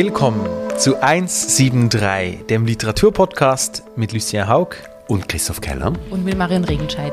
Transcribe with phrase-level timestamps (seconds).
[0.00, 0.48] willkommen
[0.78, 4.76] zu 173, dem Literaturpodcast mit Lucien Haug
[5.08, 7.12] und Christoph Keller und mit Marion Regenscheid.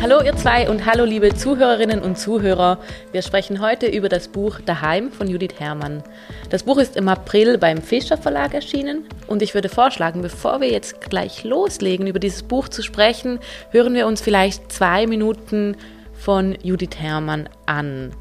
[0.00, 2.78] Hallo ihr zwei und hallo liebe Zuhörerinnen und Zuhörer.
[3.10, 6.04] Wir sprechen heute über das Buch Daheim von Judith Herrmann.
[6.50, 10.70] Das Buch ist im April beim Fischer Verlag erschienen und ich würde vorschlagen, bevor wir
[10.70, 13.40] jetzt gleich loslegen, über dieses Buch zu sprechen,
[13.72, 15.76] hören wir uns vielleicht zwei Minuten
[16.12, 18.12] von Judith Herrmann an.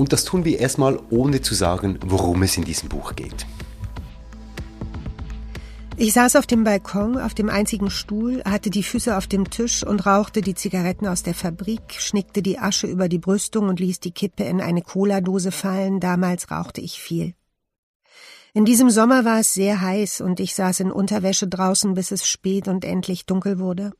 [0.00, 3.44] Und das tun wir erstmal, ohne zu sagen, worum es in diesem Buch geht.
[5.98, 9.84] Ich saß auf dem Balkon, auf dem einzigen Stuhl, hatte die Füße auf dem Tisch
[9.84, 14.00] und rauchte die Zigaretten aus der Fabrik, schnickte die Asche über die Brüstung und ließ
[14.00, 16.00] die Kippe in eine Cola-Dose fallen.
[16.00, 17.34] Damals rauchte ich viel.
[18.54, 22.26] In diesem Sommer war es sehr heiß und ich saß in Unterwäsche draußen, bis es
[22.26, 23.92] spät und endlich dunkel wurde.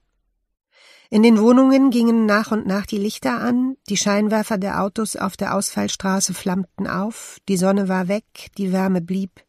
[1.13, 5.37] In den Wohnungen gingen nach und nach die Lichter an, die Scheinwerfer der Autos auf
[5.37, 8.25] der Ausfallstraße flammten auf, die Sonne war weg,
[8.57, 9.45] die Wärme blieb.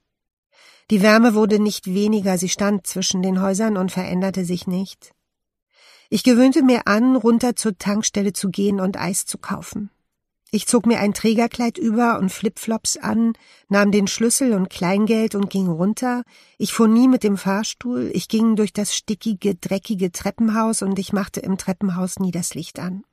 [0.89, 5.13] Die Wärme wurde nicht weniger, sie stand zwischen den Häusern und veränderte sich nicht.
[6.09, 9.91] Ich gewöhnte mir an, runter zur Tankstelle zu gehen und Eis zu kaufen.
[10.53, 13.31] Ich zog mir ein Trägerkleid über und Flipflops an,
[13.69, 16.23] nahm den Schlüssel und Kleingeld und ging runter.
[16.57, 21.13] Ich fuhr nie mit dem Fahrstuhl, ich ging durch das stickige, dreckige Treppenhaus und ich
[21.13, 23.05] machte im Treppenhaus nie das Licht an.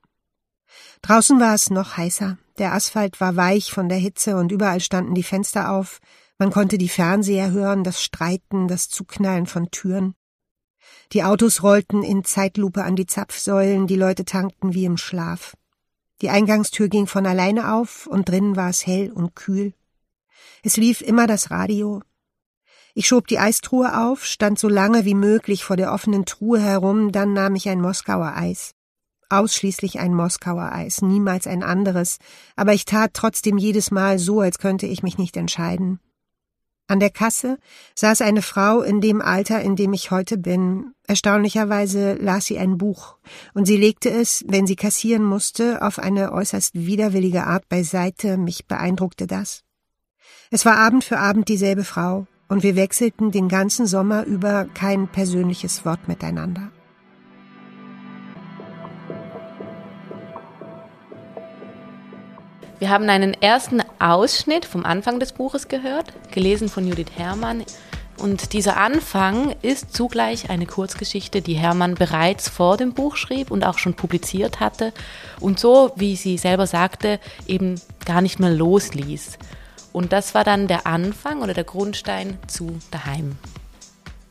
[1.02, 2.38] Draußen war es noch heißer.
[2.58, 6.00] Der Asphalt war weich von der Hitze und überall standen die Fenster auf.
[6.38, 10.16] Man konnte die Fernseher hören, das Streiten, das Zuknallen von Türen.
[11.12, 15.54] Die Autos rollten in Zeitlupe an die Zapfsäulen, die Leute tankten wie im Schlaf.
[16.20, 19.72] Die Eingangstür ging von alleine auf und drinnen war es hell und kühl.
[20.62, 22.02] Es lief immer das Radio.
[22.94, 27.12] Ich schob die Eistruhe auf, stand so lange wie möglich vor der offenen Truhe herum,
[27.12, 28.74] dann nahm ich ein Moskauer Eis.
[29.30, 32.18] Ausschließlich ein Moskauer Eis, niemals ein anderes,
[32.56, 36.00] aber ich tat trotzdem jedes Mal so, als könnte ich mich nicht entscheiden.
[36.90, 37.58] An der Kasse
[37.94, 40.94] saß eine Frau in dem Alter, in dem ich heute bin.
[41.06, 43.18] Erstaunlicherweise las sie ein Buch,
[43.52, 48.38] und sie legte es, wenn sie kassieren musste, auf eine äußerst widerwillige Art beiseite.
[48.38, 49.64] Mich beeindruckte das.
[50.50, 55.08] Es war Abend für Abend dieselbe Frau, und wir wechselten den ganzen Sommer über kein
[55.08, 56.72] persönliches Wort miteinander.
[62.78, 67.64] Wir haben einen ersten Ausschnitt vom Anfang des Buches gehört, gelesen von Judith Herrmann.
[68.18, 73.64] Und dieser Anfang ist zugleich eine Kurzgeschichte, die Herrmann bereits vor dem Buch schrieb und
[73.64, 74.92] auch schon publiziert hatte
[75.40, 77.18] und so, wie sie selber sagte,
[77.48, 79.38] eben gar nicht mehr losließ.
[79.92, 83.36] Und das war dann der Anfang oder der Grundstein zu Daheim.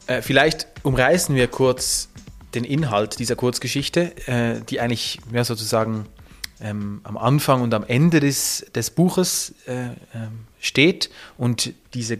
[0.07, 2.09] Äh, vielleicht umreißen wir kurz
[2.55, 6.05] den Inhalt dieser Kurzgeschichte, äh, die eigentlich ja, sozusagen
[6.61, 9.91] ähm, am Anfang und am Ende des, des Buches äh, äh,
[10.59, 12.19] steht und diese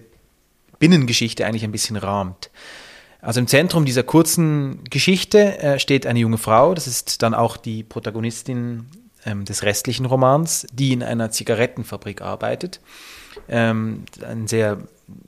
[0.80, 2.50] Binnengeschichte eigentlich ein bisschen rahmt.
[3.22, 7.58] Also im Zentrum dieser kurzen Geschichte äh, steht eine junge Frau, das ist dann auch
[7.58, 8.86] die Protagonistin
[9.26, 12.80] ähm, des restlichen Romans, die in einer Zigarettenfabrik arbeitet,
[13.50, 14.78] ähm, einen sehr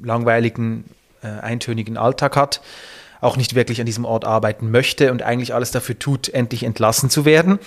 [0.01, 0.85] langweiligen,
[1.23, 2.61] äh, eintönigen Alltag hat
[3.21, 7.09] auch nicht wirklich an diesem Ort arbeiten möchte und eigentlich alles dafür tut, endlich entlassen
[7.09, 7.59] zu werden,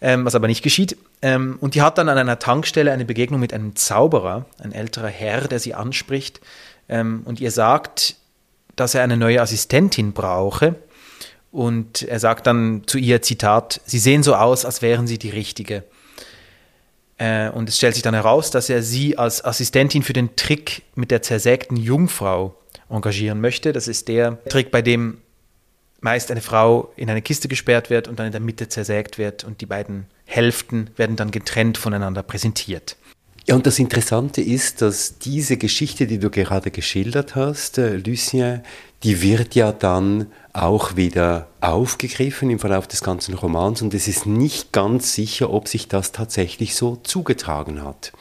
[0.00, 0.96] ähm, was aber nicht geschieht.
[1.22, 5.08] Ähm, und die hat dann an einer Tankstelle eine Begegnung mit einem Zauberer, ein älterer
[5.08, 6.40] Herr, der sie anspricht
[6.88, 8.16] ähm, und ihr sagt,
[8.76, 10.76] dass er eine neue Assistentin brauche.
[11.52, 15.30] Und er sagt dann zu ihr, Zitat, Sie sehen so aus, als wären Sie die
[15.30, 15.82] Richtige.
[17.20, 20.82] Äh, und es stellt sich dann heraus, dass er sie als Assistentin für den Trick
[20.94, 22.56] mit der zersägten Jungfrau
[22.88, 23.72] engagieren möchte.
[23.72, 25.18] Das ist der Trick, bei dem
[26.00, 29.44] meist eine Frau in eine Kiste gesperrt wird und dann in der Mitte zersägt wird
[29.44, 32.96] und die beiden Hälften werden dann getrennt voneinander präsentiert.
[33.46, 38.62] Ja, und das Interessante ist, dass diese Geschichte, die du gerade geschildert hast, äh, Lucien,
[39.02, 44.26] die wird ja dann auch wieder aufgegriffen im Verlauf des ganzen Romans und es ist
[44.26, 48.12] nicht ganz sicher, ob sich das tatsächlich so zugetragen hat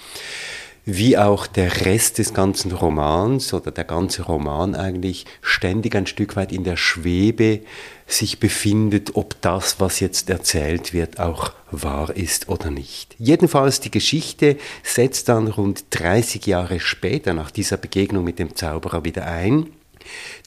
[0.92, 6.36] wie auch der Rest des ganzen Romans oder der ganze Roman eigentlich ständig ein Stück
[6.36, 7.62] weit in der Schwebe
[8.08, 13.16] sich befindet, ob das, was jetzt erzählt wird, auch wahr ist oder nicht.
[13.20, 19.04] Jedenfalls die Geschichte setzt dann rund 30 Jahre später nach dieser Begegnung mit dem Zauberer
[19.04, 19.68] wieder ein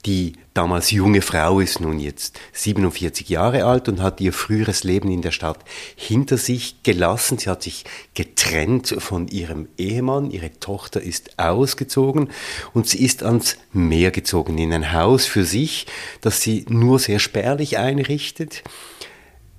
[0.05, 5.11] die damals junge Frau ist nun jetzt 47 Jahre alt und hat ihr früheres Leben
[5.11, 5.61] in der Stadt
[5.97, 7.39] hinter sich gelassen.
[7.39, 10.31] Sie hat sich getrennt von ihrem Ehemann.
[10.31, 12.31] Ihre Tochter ist ausgezogen
[12.75, 15.87] und sie ist ans Meer gezogen in ein Haus für sich,
[16.21, 18.63] das sie nur sehr spärlich einrichtet.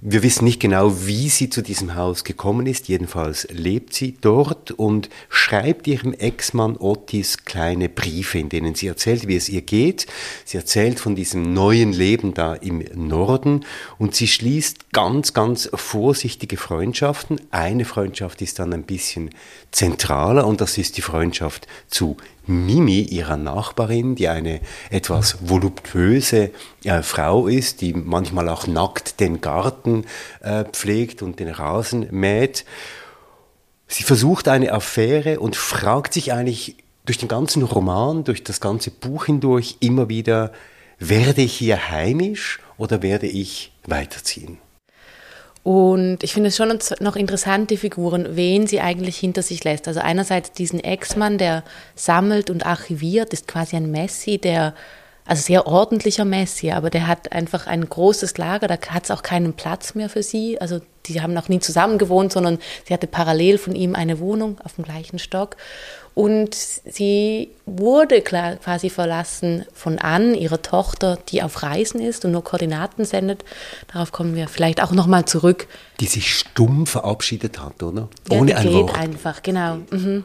[0.05, 2.89] Wir wissen nicht genau, wie sie zu diesem Haus gekommen ist.
[2.89, 9.29] Jedenfalls lebt sie dort und schreibt ihrem Ex-Mann Otis kleine Briefe, in denen sie erzählt,
[9.29, 10.05] wie es ihr geht.
[10.43, 13.65] Sie erzählt von diesem neuen Leben da im Norden
[13.97, 17.39] und sie schließt ganz, ganz vorsichtige Freundschaften.
[17.51, 19.29] Eine Freundschaft ist dann ein bisschen
[19.71, 24.59] zentraler und das ist die Freundschaft zu Mimi, ihrer Nachbarin, die eine
[24.89, 26.51] etwas voluptuöse
[26.83, 30.05] äh, Frau ist, die manchmal auch nackt den Garten
[30.41, 32.65] äh, pflegt und den Rasen mäht.
[33.87, 38.91] Sie versucht eine Affäre und fragt sich eigentlich durch den ganzen Roman, durch das ganze
[38.91, 40.51] Buch hindurch immer wieder,
[40.99, 44.57] werde ich hier heimisch oder werde ich weiterziehen?
[45.63, 49.87] Und ich finde es schon noch interessant, die Figuren, wen sie eigentlich hinter sich lässt.
[49.87, 51.63] Also einerseits diesen Ex-Mann, der
[51.95, 54.73] sammelt und archiviert, ist quasi ein Messi, der,
[55.25, 59.23] also sehr ordentlicher Messi, aber der hat einfach ein großes Lager, da hat es auch
[59.23, 60.59] keinen Platz mehr für sie.
[60.59, 64.59] Also die haben noch nie zusammen gewohnt, sondern sie hatte parallel von ihm eine Wohnung
[64.65, 65.55] auf dem gleichen Stock.
[66.15, 72.43] Und sie wurde quasi verlassen von Anne, ihrer Tochter, die auf Reisen ist und nur
[72.43, 73.43] Koordinaten sendet.
[73.91, 75.67] Darauf kommen wir vielleicht auch nochmal zurück.
[75.99, 78.09] Die sich stumm verabschiedet hat, oder?
[78.29, 78.97] Ja, Ohne ein geht Wort.
[78.97, 79.77] einfach, genau.
[79.89, 80.23] Mhm.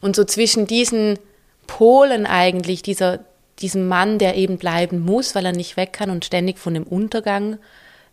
[0.00, 1.18] Und so zwischen diesen
[1.66, 3.18] Polen eigentlich, dieser,
[3.58, 6.84] diesem Mann, der eben bleiben muss, weil er nicht weg kann und ständig von dem
[6.84, 7.58] Untergang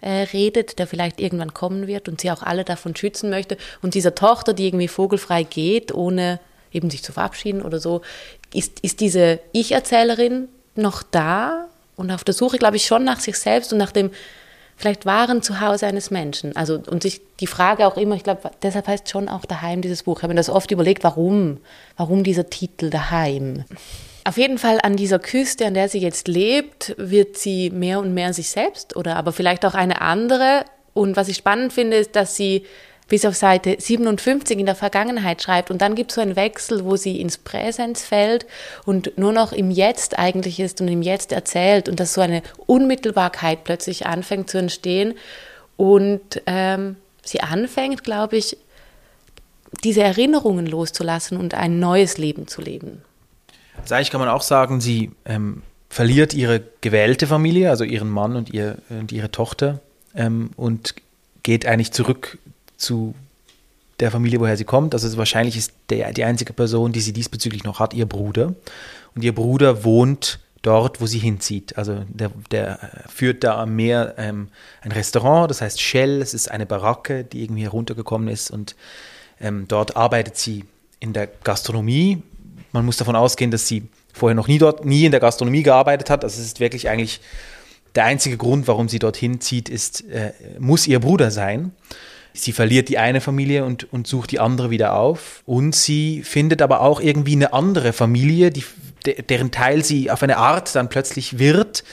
[0.02, 3.58] äh, redet, der vielleicht irgendwann kommen wird und sie auch alle davon schützen möchte.
[3.82, 6.40] Und dieser Tochter, die irgendwie vogelfrei geht, ohne
[6.72, 8.02] eben sich zu verabschieden oder so,
[8.54, 13.38] ist, ist diese Ich-Erzählerin noch da und auf der Suche, glaube ich, schon nach sich
[13.38, 14.12] selbst und nach dem
[14.78, 16.56] vielleicht wahren Zuhause eines Menschen.
[16.56, 20.04] Also und sich die Frage auch immer, ich glaube, deshalb heißt schon auch daheim dieses
[20.04, 20.18] Buch.
[20.18, 21.60] Ich habe mir das oft überlegt, warum,
[21.98, 23.64] warum dieser Titel daheim.
[24.28, 28.16] Auf jeden Fall an dieser Küste, an der sie jetzt lebt, wird sie mehr und
[28.16, 30.66] mehr sich selbst oder aber vielleicht auch eine andere.
[30.96, 32.66] Und was ich spannend finde, ist, dass sie
[33.08, 36.86] bis auf Seite 57 in der Vergangenheit schreibt und dann gibt es so einen Wechsel,
[36.86, 38.48] wo sie ins Präsens fällt
[38.86, 42.42] und nur noch im Jetzt eigentlich ist und im Jetzt erzählt und dass so eine
[42.66, 45.14] Unmittelbarkeit plötzlich anfängt zu entstehen
[45.78, 48.58] und ähm, sie anfängt, glaube ich,
[49.84, 53.04] diese Erinnerungen loszulassen und ein neues Leben zu leben.
[53.92, 58.50] Eigentlich kann man auch sagen, sie ähm, verliert ihre gewählte Familie, also ihren Mann und,
[58.54, 59.80] ihr, und ihre Tochter
[60.16, 60.96] ähm, und
[61.44, 62.38] geht eigentlich zurück
[62.78, 63.16] zu
[64.00, 64.94] der Familie, woher sie kommt.
[64.94, 68.54] Also wahrscheinlich ist der, die einzige Person, die sie diesbezüglich noch hat, ihr Bruder.
[69.16, 71.78] Und ihr Bruder wohnt dort, wo sie hinzieht.
[71.78, 74.50] Also der, der führt da am Meer ähm,
[74.82, 76.22] ein Restaurant, das heißt Shell.
[76.22, 78.76] Es ist eine Baracke, die irgendwie heruntergekommen ist und
[79.40, 80.66] ähm, dort arbeitet sie
[81.00, 82.24] in der Gastronomie
[82.76, 86.10] man muss davon ausgehen, dass sie vorher noch nie dort, nie in der Gastronomie gearbeitet
[86.12, 86.24] hat.
[86.24, 87.22] Also es ist wirklich eigentlich
[87.96, 91.72] der einzige Grund, warum sie dorthin zieht, ist, äh, muss ihr Bruder sein.
[92.34, 95.42] Sie verliert die eine Familie und, und sucht die andere wieder auf.
[95.46, 98.66] Und sie findet aber auch irgendwie eine andere Familie, die,
[99.30, 101.86] deren Teil sie auf eine Art dann plötzlich wird,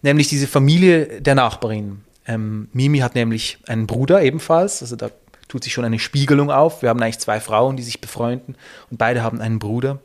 [0.00, 2.00] nämlich diese Familie der Nachbarin.
[2.26, 5.10] Ähm, Mimi hat nämlich einen Bruder ebenfalls, also da
[5.48, 6.80] tut sich schon eine Spiegelung auf.
[6.80, 8.56] Wir haben eigentlich zwei Frauen, die sich befreunden
[8.90, 10.00] und beide haben einen Bruder.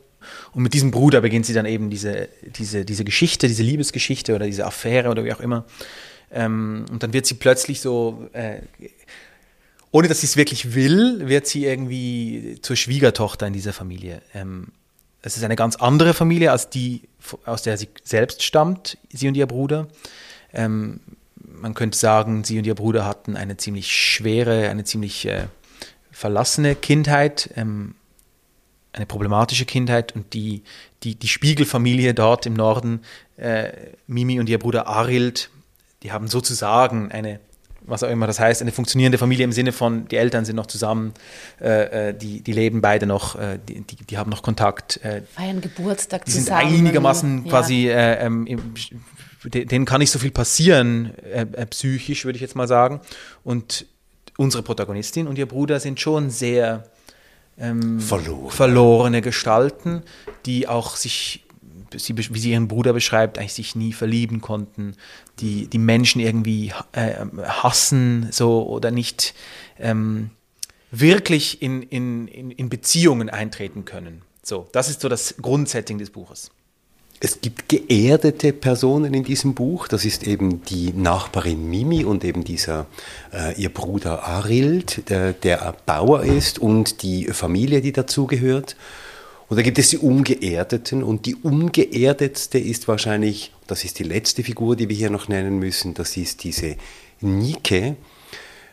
[0.52, 2.28] Und mit diesem Bruder beginnt sie dann eben diese,
[2.58, 5.64] diese, diese Geschichte, diese Liebesgeschichte oder diese Affäre oder wie auch immer.
[6.32, 8.60] Ähm, und dann wird sie plötzlich so, äh,
[9.90, 14.22] ohne dass sie es wirklich will, wird sie irgendwie zur Schwiegertochter in dieser Familie.
[14.34, 14.68] Ähm,
[15.22, 17.02] es ist eine ganz andere Familie als die,
[17.44, 19.88] aus der sie selbst stammt, sie und ihr Bruder.
[20.52, 21.00] Ähm,
[21.34, 25.46] man könnte sagen, sie und ihr Bruder hatten eine ziemlich schwere, eine ziemlich äh,
[26.12, 27.50] verlassene Kindheit.
[27.56, 27.94] Ähm,
[28.96, 30.62] eine problematische Kindheit und die,
[31.02, 33.02] die, die Spiegelfamilie dort im Norden,
[33.36, 33.70] äh,
[34.06, 35.50] Mimi und ihr Bruder Arild,
[36.02, 37.38] die haben sozusagen eine,
[37.82, 40.66] was auch immer das heißt, eine funktionierende Familie im Sinne von, die Eltern sind noch
[40.66, 41.12] zusammen,
[41.60, 44.96] äh, äh die, die leben beide noch, äh, die, die, die, haben noch Kontakt.
[45.04, 46.62] Äh, Feiern Geburtstag die zusammen.
[46.62, 47.50] Die sind einigermaßen ja.
[47.50, 48.74] quasi, äh, ähm,
[49.44, 51.12] denen kann nicht so viel passieren,
[51.70, 53.00] psychisch würde ich jetzt mal sagen.
[53.44, 53.86] Und
[54.36, 56.90] unsere Protagonistin und ihr Bruder sind schon sehr
[57.58, 58.50] ähm, Verloren.
[58.50, 60.02] verlorene Gestalten,
[60.44, 61.44] die auch sich,
[61.94, 64.94] sie, wie sie ihren Bruder beschreibt, eigentlich sich nie verlieben konnten,
[65.38, 69.34] die die Menschen irgendwie äh, hassen so oder nicht
[69.78, 70.30] ähm,
[70.90, 74.22] wirklich in, in, in Beziehungen eintreten können.
[74.42, 76.50] So, das ist so das Grundsetting des Buches.
[77.18, 79.88] Es gibt geerdete Personen in diesem Buch.
[79.88, 82.86] Das ist eben die Nachbarin Mimi und eben dieser
[83.32, 88.76] äh, ihr Bruder Arild, der, der Bauer ist und die Familie, die dazugehört.
[89.48, 94.42] Und da gibt es die Ungeerdeten und die Ungeerdetste ist wahrscheinlich, das ist die letzte
[94.42, 96.76] Figur, die wir hier noch nennen müssen, das ist diese
[97.20, 97.94] Nike,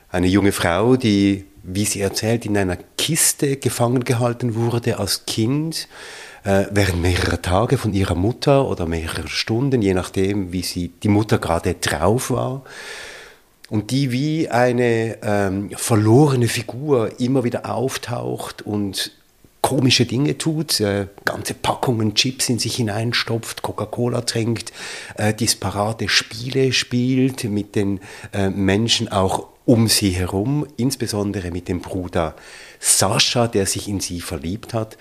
[0.09, 5.87] eine junge Frau, die, wie sie erzählt, in einer Kiste gefangen gehalten wurde als Kind,
[6.43, 11.07] äh, während mehrerer Tage von ihrer Mutter oder mehrerer Stunden, je nachdem, wie sie die
[11.07, 12.63] Mutter gerade drauf war.
[13.69, 19.13] Und die wie eine ähm, verlorene Figur immer wieder auftaucht und
[19.61, 24.73] komische Dinge tut, äh, ganze Packungen Chips in sich hineinstopft, Coca-Cola trinkt,
[25.17, 28.01] äh, disparate Spiele spielt mit den
[28.33, 32.35] äh, Menschen auch um sie herum, insbesondere mit dem Bruder
[32.79, 34.97] Sascha, der sich in sie verliebt hat.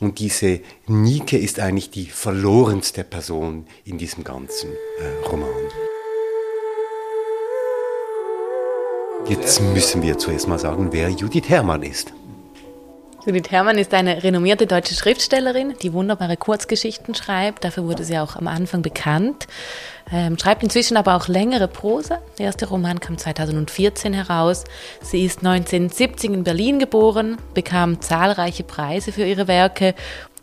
[0.00, 5.48] Und diese Nike ist eigentlich die verlorenste Person in diesem ganzen äh, Roman.
[9.26, 12.12] Jetzt müssen wir zuerst mal sagen, wer Judith Herrmann ist.
[13.28, 17.62] Judith Herrmann ist eine renommierte deutsche Schriftstellerin, die wunderbare Kurzgeschichten schreibt.
[17.62, 19.46] Dafür wurde sie auch am Anfang bekannt.
[20.10, 22.22] Ähm, schreibt inzwischen aber auch längere Prosa.
[22.38, 24.64] Der erste Roman kam 2014 heraus.
[25.02, 29.94] Sie ist 1970 in Berlin geboren, bekam zahlreiche Preise für ihre Werke.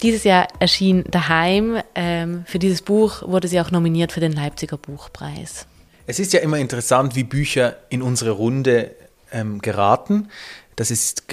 [0.04, 1.82] Dieses Jahr erschien Daheim.
[1.96, 5.66] Ähm, für dieses Buch wurde sie auch nominiert für den Leipziger Buchpreis.
[6.06, 8.92] Es ist ja immer interessant, wie Bücher in unsere Runde
[9.32, 10.30] ähm, geraten.
[10.76, 11.26] Das ist,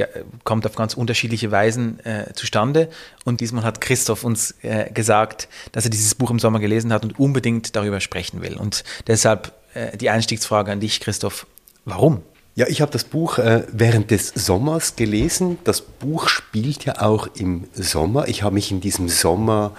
[0.44, 2.88] kommt auf ganz unterschiedliche Weisen äh, zustande.
[3.25, 7.04] Und diesmal hat Christoph uns äh, gesagt, dass er dieses Buch im Sommer gelesen hat
[7.04, 8.56] und unbedingt darüber sprechen will.
[8.56, 11.46] Und deshalb äh, die Einstiegsfrage an dich, Christoph.
[11.84, 12.22] Warum?
[12.54, 15.58] Ja, ich habe das Buch äh, während des Sommers gelesen.
[15.64, 18.28] Das Buch spielt ja auch im Sommer.
[18.28, 19.72] Ich habe mich in diesem Sommer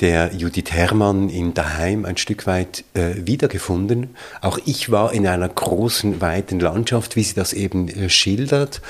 [0.00, 4.16] der Judith Herrmann in Daheim ein Stück weit äh, wiedergefunden.
[4.40, 8.82] Auch ich war in einer großen, weiten Landschaft, wie sie das eben äh, schildert.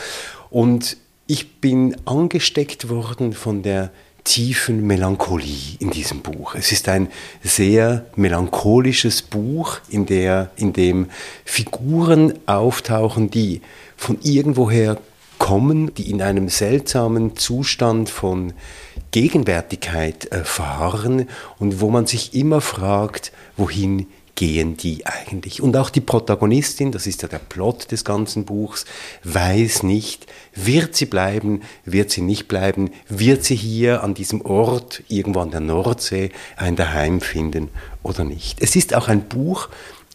[0.51, 0.97] Und
[1.27, 3.91] ich bin angesteckt worden von der
[4.25, 6.57] tiefen Melancholie in diesem Buch.
[6.57, 7.09] Es ist ein
[7.43, 11.07] sehr melancholisches Buch, in, der, in dem
[11.45, 13.63] Figuren auftauchen, die
[13.97, 14.99] von irgendwoher
[15.39, 18.53] kommen, die in einem seltsamen Zustand von
[19.11, 25.61] Gegenwärtigkeit äh, verharren und wo man sich immer fragt, wohin gehen die eigentlich?
[25.61, 28.85] Und auch die Protagonistin, das ist ja der Plot des ganzen Buchs,
[29.25, 35.03] weiß nicht, wird sie bleiben, wird sie nicht bleiben, wird sie hier an diesem Ort,
[35.09, 37.71] irgendwo an der Nordsee, ein Daheim finden
[38.03, 38.63] oder nicht.
[38.63, 39.69] Es ist auch ein Buch,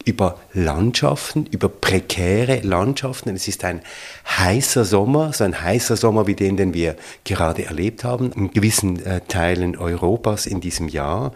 [0.05, 3.35] über Landschaften, über prekäre Landschaften.
[3.35, 3.81] Es ist ein
[4.27, 9.05] heißer Sommer, so ein heißer Sommer wie den, den wir gerade erlebt haben, in gewissen
[9.05, 11.33] äh, Teilen Europas in diesem Jahr.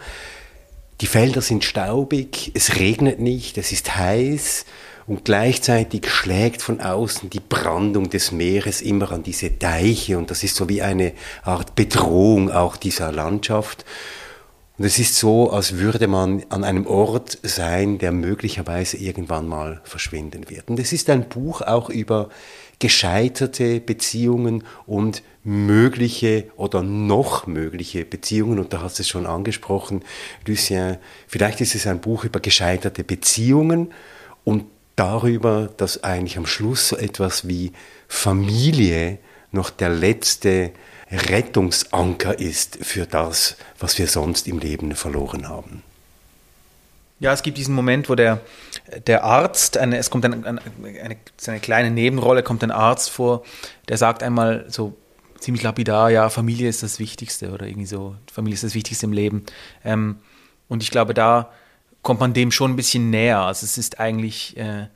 [1.02, 4.66] Die Felder sind staubig, es regnet nicht, es ist heiß
[5.08, 10.44] und gleichzeitig schlägt von außen die Brandung des Meeres immer an diese Deiche und das
[10.44, 11.12] ist so wie eine
[11.44, 13.86] Art Bedrohung auch dieser Landschaft.
[14.78, 19.80] Und es ist so, als würde man an einem Ort sein, der möglicherweise irgendwann mal
[19.86, 20.70] verschwinden wird.
[20.70, 22.30] Und es ist ein Buch auch über
[22.80, 28.60] gescheiterte Beziehungen und mögliche oder noch mögliche Beziehungen.
[28.60, 30.04] Und da hast du es schon angesprochen,
[30.46, 30.98] Lucien.
[31.26, 33.94] Vielleicht ist es ein Buch über gescheiterte Beziehungen
[34.44, 34.66] und
[34.98, 37.72] darüber, dass eigentlich am Schluss so etwas wie
[38.10, 39.20] Familie
[39.52, 40.72] noch der letzte
[41.16, 45.84] Rettungsanker ist für das, was wir sonst im Leben verloren haben.
[47.20, 48.42] Ja, es gibt diesen Moment, wo der,
[49.08, 50.60] der Arzt, eine, es kommt eine, eine,
[51.48, 53.44] eine kleine Nebenrolle, kommt ein Arzt vor,
[53.88, 54.96] der sagt einmal so
[55.40, 59.14] ziemlich lapidar, ja, Familie ist das Wichtigste oder irgendwie so, Familie ist das Wichtigste im
[59.14, 59.46] Leben.
[59.84, 60.18] Ähm,
[60.68, 61.52] und ich glaube, da
[62.02, 63.40] kommt man dem schon ein bisschen näher.
[63.40, 64.88] Also es ist eigentlich äh,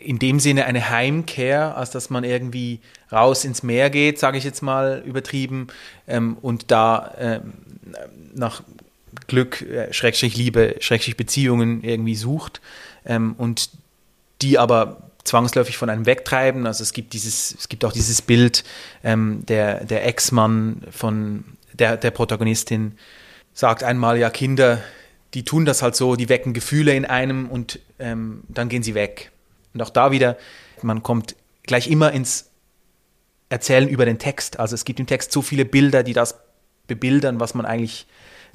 [0.00, 2.80] in dem Sinne eine Heimkehr, als dass man irgendwie
[3.10, 5.68] raus ins Meer geht, sage ich jetzt mal übertrieben,
[6.08, 7.52] ähm, und da ähm,
[8.34, 8.62] nach
[9.26, 12.60] Glück, äh, Schrägstrich Liebe, Schrägstrich Beziehungen irgendwie sucht
[13.04, 13.70] ähm, und
[14.40, 16.66] die aber zwangsläufig von einem wegtreiben.
[16.66, 18.64] Also es gibt dieses, es gibt auch dieses Bild,
[19.04, 22.92] ähm, der, der Ex-Mann von der, der Protagonistin
[23.54, 24.82] sagt einmal, ja, Kinder,
[25.34, 28.94] die tun das halt so, die wecken Gefühle in einem und ähm, dann gehen sie
[28.94, 29.30] weg.
[29.74, 30.36] Und auch da wieder,
[30.82, 32.50] man kommt gleich immer ins
[33.48, 34.58] Erzählen über den Text.
[34.58, 36.38] Also es gibt im Text so viele Bilder, die das
[36.86, 38.06] bebildern, was man eigentlich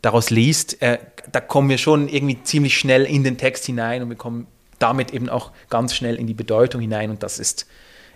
[0.01, 0.81] daraus liest.
[0.81, 0.99] Äh,
[1.31, 4.47] da kommen wir schon irgendwie ziemlich schnell in den Text hinein und wir kommen
[4.79, 7.09] damit eben auch ganz schnell in die Bedeutung hinein.
[7.09, 7.67] Und das ist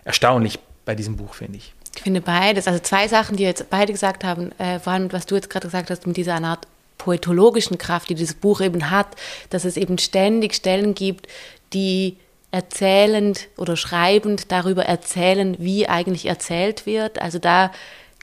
[0.04, 1.74] erstaunlich bei diesem Buch, finde ich.
[1.96, 5.26] Ich finde beides, also zwei Sachen, die jetzt beide gesagt haben, äh, vor allem was
[5.26, 6.68] du jetzt gerade gesagt hast, mit dieser Art
[6.98, 9.08] poetologischen Kraft, die dieses Buch eben hat,
[9.50, 11.28] dass es eben ständig Stellen gibt,
[11.74, 12.18] die
[12.52, 17.22] erzählend oder schreibend darüber erzählen, wie eigentlich erzählt wird.
[17.22, 17.72] Also da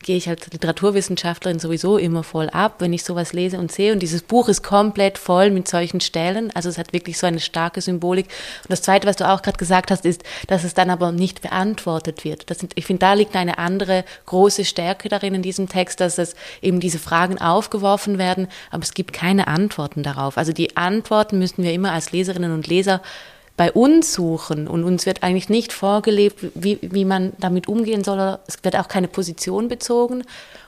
[0.03, 3.93] gehe ich als Literaturwissenschaftlerin sowieso immer voll ab, wenn ich sowas lese und sehe.
[3.93, 6.55] Und dieses Buch ist komplett voll mit solchen Stellen.
[6.55, 8.27] Also es hat wirklich so eine starke Symbolik.
[8.27, 11.43] Und das Zweite, was du auch gerade gesagt hast, ist, dass es dann aber nicht
[11.43, 12.49] beantwortet wird.
[12.51, 16.19] Das sind, ich finde, da liegt eine andere große Stärke darin in diesem Text, dass
[16.19, 20.39] es eben diese Fragen aufgeworfen werden, aber es gibt keine Antworten darauf.
[20.39, 23.03] Also die Antworten müssen wir immer als Leserinnen und Leser
[23.59, 28.39] bei uns suchen und uns wird eigentlich nicht vorgelebt, wie, wie man damit umgehen soll.
[28.47, 30.23] Es wird auch keine Position bezogen.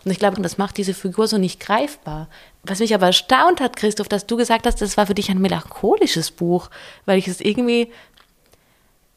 [0.05, 2.29] Und ich glaube, das macht diese Figur so nicht greifbar.
[2.65, 5.41] Was mich aber erstaunt hat, Christoph, dass du gesagt hast, das war für dich ein
[5.41, 6.69] melancholisches Buch,
[7.07, 7.93] weil ich es irgendwie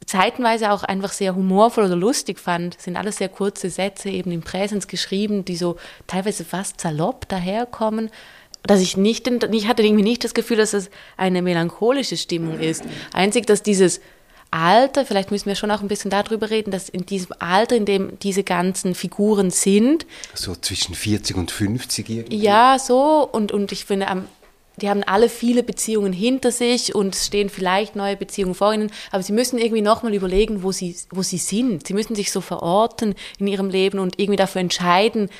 [0.06, 2.76] zeitenweise auch einfach sehr humorvoll oder lustig fand.
[2.76, 7.28] Das sind alles sehr kurze Sätze, eben im Präsens geschrieben, die so teilweise fast salopp
[7.28, 8.10] daherkommen
[8.66, 12.82] dass ich nicht, ich hatte irgendwie nicht das Gefühl, dass es eine melancholische Stimmung ist.
[13.12, 14.00] Einzig, dass dieses
[14.50, 17.86] Alter, vielleicht müssen wir schon auch ein bisschen darüber reden, dass in diesem Alter, in
[17.86, 20.06] dem diese ganzen Figuren sind.
[20.32, 22.36] So zwischen 40 und 50 irgendwie.
[22.36, 23.28] Ja, so.
[23.30, 24.06] Und, und ich finde,
[24.76, 29.22] die haben alle viele Beziehungen hinter sich und stehen vielleicht neue Beziehungen vor ihnen, aber
[29.22, 31.86] sie müssen irgendwie nochmal überlegen, wo sie, wo sie sind.
[31.86, 35.30] Sie müssen sich so verorten in ihrem Leben und irgendwie dafür entscheiden,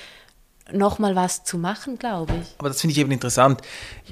[0.72, 2.54] nochmal was zu machen, glaube ich.
[2.58, 3.60] Aber das finde ich eben interessant.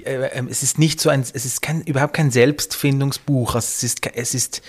[0.04, 3.54] Äh, ähm, es ist nicht so ein, es ist kein, überhaupt kein Selbstfindungsbuch.
[3.54, 4.62] Also es ist, es ist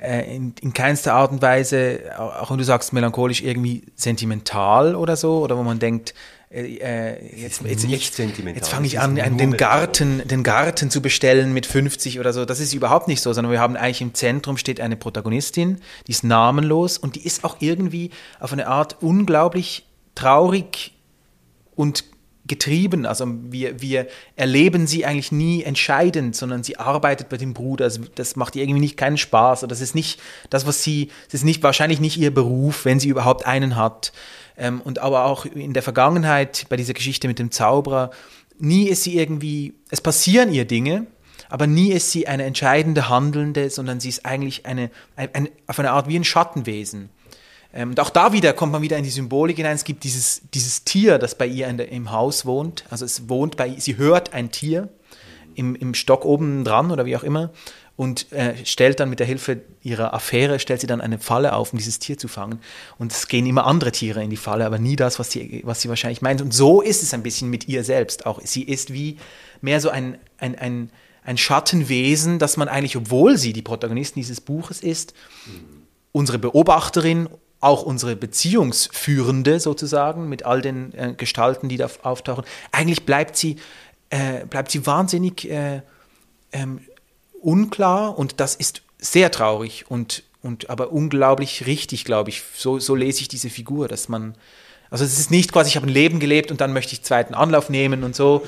[0.00, 5.16] äh, in, in keinster Art und Weise, auch wenn du sagst melancholisch, irgendwie sentimental oder
[5.16, 6.14] so, oder wo man denkt,
[6.50, 11.52] äh, äh jetzt, jetzt, jetzt, jetzt fange ich an, den Garten, den Garten zu bestellen
[11.52, 12.46] mit 50 oder so.
[12.46, 16.12] Das ist überhaupt nicht so, sondern wir haben eigentlich im Zentrum steht eine Protagonistin, die
[16.12, 20.94] ist namenlos und die ist auch irgendwie auf eine Art unglaublich traurig
[21.78, 22.04] und
[22.46, 23.06] getrieben.
[23.06, 27.84] Also wir, wir erleben sie eigentlich nie entscheidend, sondern sie arbeitet bei dem Bruder.
[27.84, 29.62] Also das macht ihr irgendwie nicht keinen Spaß.
[29.62, 30.18] Oder das ist nicht
[30.50, 34.12] das, was sie, das ist nicht wahrscheinlich nicht ihr Beruf, wenn sie überhaupt einen hat.
[34.56, 38.10] Ähm, und aber auch in der Vergangenheit bei dieser Geschichte mit dem Zauberer,
[38.58, 41.06] nie ist sie irgendwie, es passieren ihr Dinge,
[41.48, 45.92] aber nie ist sie eine entscheidende Handelnde, sondern sie ist eigentlich eine, eine auf eine
[45.92, 47.10] Art wie ein Schattenwesen.
[47.72, 49.74] Ähm, und auch da wieder kommt man wieder in die Symbolik hinein.
[49.74, 52.84] Es gibt dieses, dieses Tier, das bei ihr der, im Haus wohnt.
[52.90, 54.88] Also es wohnt bei sie hört ein Tier
[55.54, 57.50] im, im Stock oben dran oder wie auch immer
[57.98, 61.72] und äh, stellt dann mit der Hilfe ihrer Affäre, stellt sie dann eine Falle auf,
[61.72, 62.60] um dieses Tier zu fangen.
[62.96, 65.80] Und es gehen immer andere Tiere in die Falle, aber nie das, was sie, was
[65.80, 66.40] sie wahrscheinlich meint.
[66.40, 68.40] Und so ist es ein bisschen mit ihr selbst auch.
[68.44, 69.18] Sie ist wie
[69.62, 70.90] mehr so ein, ein, ein,
[71.24, 75.12] ein Schattenwesen, dass man eigentlich, obwohl sie die Protagonistin dieses Buches ist,
[76.12, 77.28] unsere Beobachterin
[77.60, 83.56] auch unsere Beziehungsführende sozusagen mit all den äh, Gestalten, die da auftauchen, eigentlich bleibt sie,
[84.10, 85.82] äh, bleibt sie wahnsinnig äh,
[86.52, 86.80] ähm,
[87.40, 92.42] unklar und das ist sehr traurig und, und aber unglaublich richtig, glaube ich.
[92.54, 94.34] So, so lese ich diese Figur, dass man
[94.90, 97.34] also es ist nicht quasi, ich habe ein Leben gelebt und dann möchte ich zweiten
[97.34, 98.46] Anlauf nehmen und so,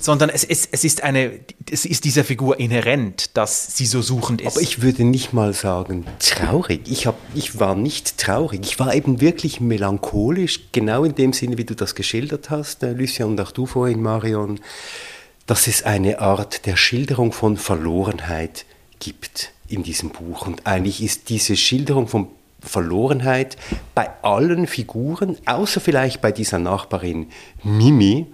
[0.00, 4.40] sondern es ist, es ist eine, es ist dieser Figur inhärent, dass sie so suchend
[4.40, 4.54] ist.
[4.56, 6.82] Aber ich würde nicht mal sagen traurig.
[6.86, 8.60] Ich, hab, ich war nicht traurig.
[8.64, 12.92] Ich war eben wirklich melancholisch, genau in dem Sinne, wie du das geschildert hast, äh,
[12.92, 14.60] Lucia und auch du vorhin, Marion,
[15.46, 18.64] dass es eine Art der Schilderung von Verlorenheit
[18.98, 20.46] gibt in diesem Buch.
[20.46, 22.28] Und eigentlich ist diese Schilderung von
[22.62, 23.56] Verlorenheit
[23.94, 27.28] bei allen Figuren, außer vielleicht bei dieser Nachbarin
[27.62, 28.26] Mimi,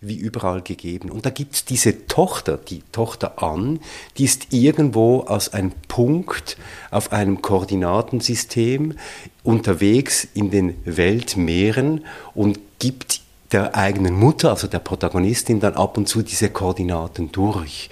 [0.00, 1.10] wie überall gegeben.
[1.10, 3.80] Und da gibt es diese Tochter, die Tochter Ann,
[4.18, 6.56] die ist irgendwo als ein Punkt
[6.90, 8.94] auf einem Koordinatensystem
[9.42, 13.20] unterwegs in den Weltmeeren und gibt
[13.52, 17.90] der eigenen Mutter, also der Protagonistin, dann ab und zu diese Koordinaten durch.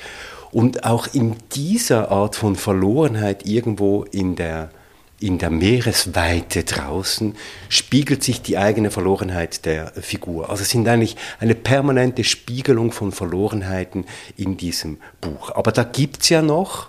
[0.50, 4.70] Und auch in dieser Art von Verlorenheit irgendwo in der
[5.24, 7.34] in der Meeresweite draußen
[7.70, 10.50] spiegelt sich die eigene Verlorenheit der Figur.
[10.50, 14.04] Also es sind eigentlich eine permanente Spiegelung von Verlorenheiten
[14.36, 15.50] in diesem Buch.
[15.52, 16.88] Aber da gibt es ja noch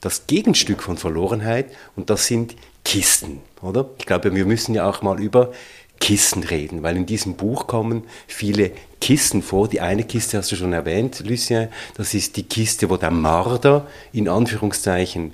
[0.00, 1.66] das Gegenstück von Verlorenheit
[1.96, 3.90] und das sind Kisten, oder?
[3.98, 5.52] Ich glaube, wir müssen ja auch mal über
[5.98, 9.66] Kisten reden, weil in diesem Buch kommen viele Kisten vor.
[9.66, 13.88] Die eine Kiste hast du schon erwähnt, Lucien, das ist die Kiste, wo der Marder
[14.12, 15.32] in Anführungszeichen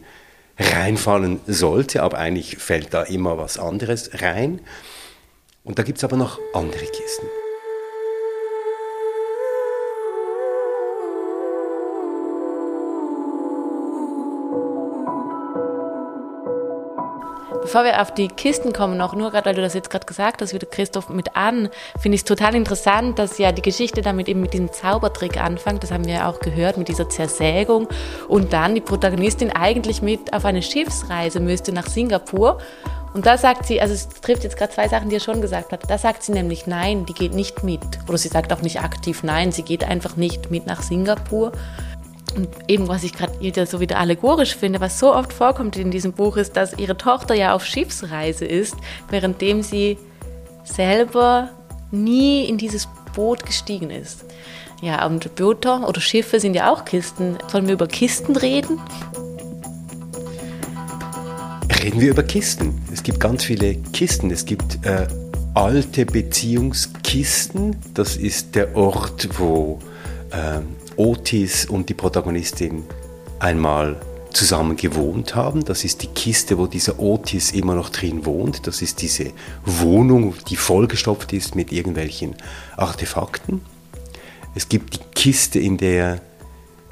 [0.59, 4.61] reinfallen sollte, aber eigentlich fällt da immer was anderes rein.
[5.65, 7.27] Und da gibt es aber noch andere Kisten.
[17.75, 20.41] Bevor wir auf die Kisten kommen, noch nur gerade, weil du das jetzt gerade gesagt
[20.41, 24.29] hast, wieder Christoph mit an, finde ich es total interessant, dass ja die Geschichte damit
[24.29, 25.83] eben mit diesem Zaubertrick anfängt.
[25.83, 27.89] Das haben wir ja auch gehört, mit dieser Zersägung.
[28.29, 32.59] Und dann die Protagonistin eigentlich mit auf eine Schiffsreise müsste nach Singapur
[33.13, 35.73] Und da sagt sie, also es trifft jetzt gerade zwei Sachen, die er schon gesagt
[35.73, 35.91] hat.
[35.91, 37.81] Da sagt sie nämlich nein, die geht nicht mit.
[38.09, 41.51] Oder sie sagt auch nicht aktiv nein, sie geht einfach nicht mit nach Singapur.
[42.37, 46.13] Und eben, was ich gerade so wieder allegorisch finde, was so oft vorkommt in diesem
[46.13, 48.77] Buch, ist, dass ihre Tochter ja auf Schiffsreise ist,
[49.11, 49.99] währenddem sie
[50.65, 51.51] selber
[51.91, 54.25] nie in dieses Boot gestiegen ist.
[54.83, 57.39] Ja, und Boote oder Schiffe sind ja auch Kisten.
[57.51, 58.81] Sollen wir über Kisten reden?
[61.83, 62.83] Reden wir über Kisten.
[62.93, 64.31] Es gibt ganz viele Kisten.
[64.31, 65.07] Es gibt äh,
[65.55, 67.77] alte Beziehungskisten.
[67.95, 69.79] Das ist der Ort, wo
[70.31, 70.61] äh,
[70.97, 72.85] Otis und die Protagonistin
[73.39, 74.01] einmal
[74.35, 75.65] zusammen gewohnt haben.
[75.65, 78.67] Das ist die Kiste, wo dieser Otis immer noch drin wohnt.
[78.67, 79.33] Das ist diese
[79.65, 82.35] Wohnung, die vollgestopft ist mit irgendwelchen
[82.77, 83.63] Artefakten.
[84.55, 86.21] Es gibt die Kiste, in der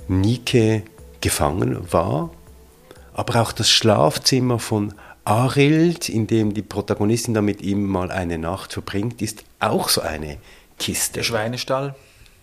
[0.09, 0.83] Nike
[1.21, 2.31] gefangen war,
[3.15, 8.39] aber auch das Schlafzimmer von Arild, in dem die Protagonistin da mit ihm mal eine
[8.39, 10.39] Nacht verbringt, ist auch so eine
[10.79, 11.15] Kiste.
[11.15, 11.95] Der Schweinestall.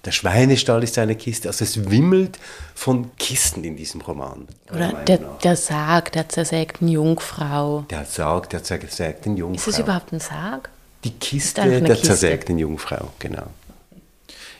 [0.05, 1.49] Der Schweinestall ist eine Kiste.
[1.49, 2.39] Also es wimmelt
[2.73, 4.47] von Kisten in diesem Roman.
[4.73, 7.85] Oder der, der, Sarg der zersägten Jungfrau.
[7.89, 9.69] Der Sarg der zersägten Jungfrau.
[9.69, 10.69] Ist es überhaupt ein Sarg?
[11.03, 12.07] Die Kiste der Kiste.
[12.07, 13.47] zersägten Jungfrau, genau.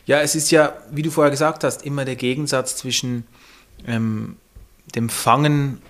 [0.06, 3.26] Ja, es ist ja, wie du vorher gesagt hast, immer der Gegensatz zwischen
[3.88, 4.38] ähm,
[4.96, 5.82] dem Fangen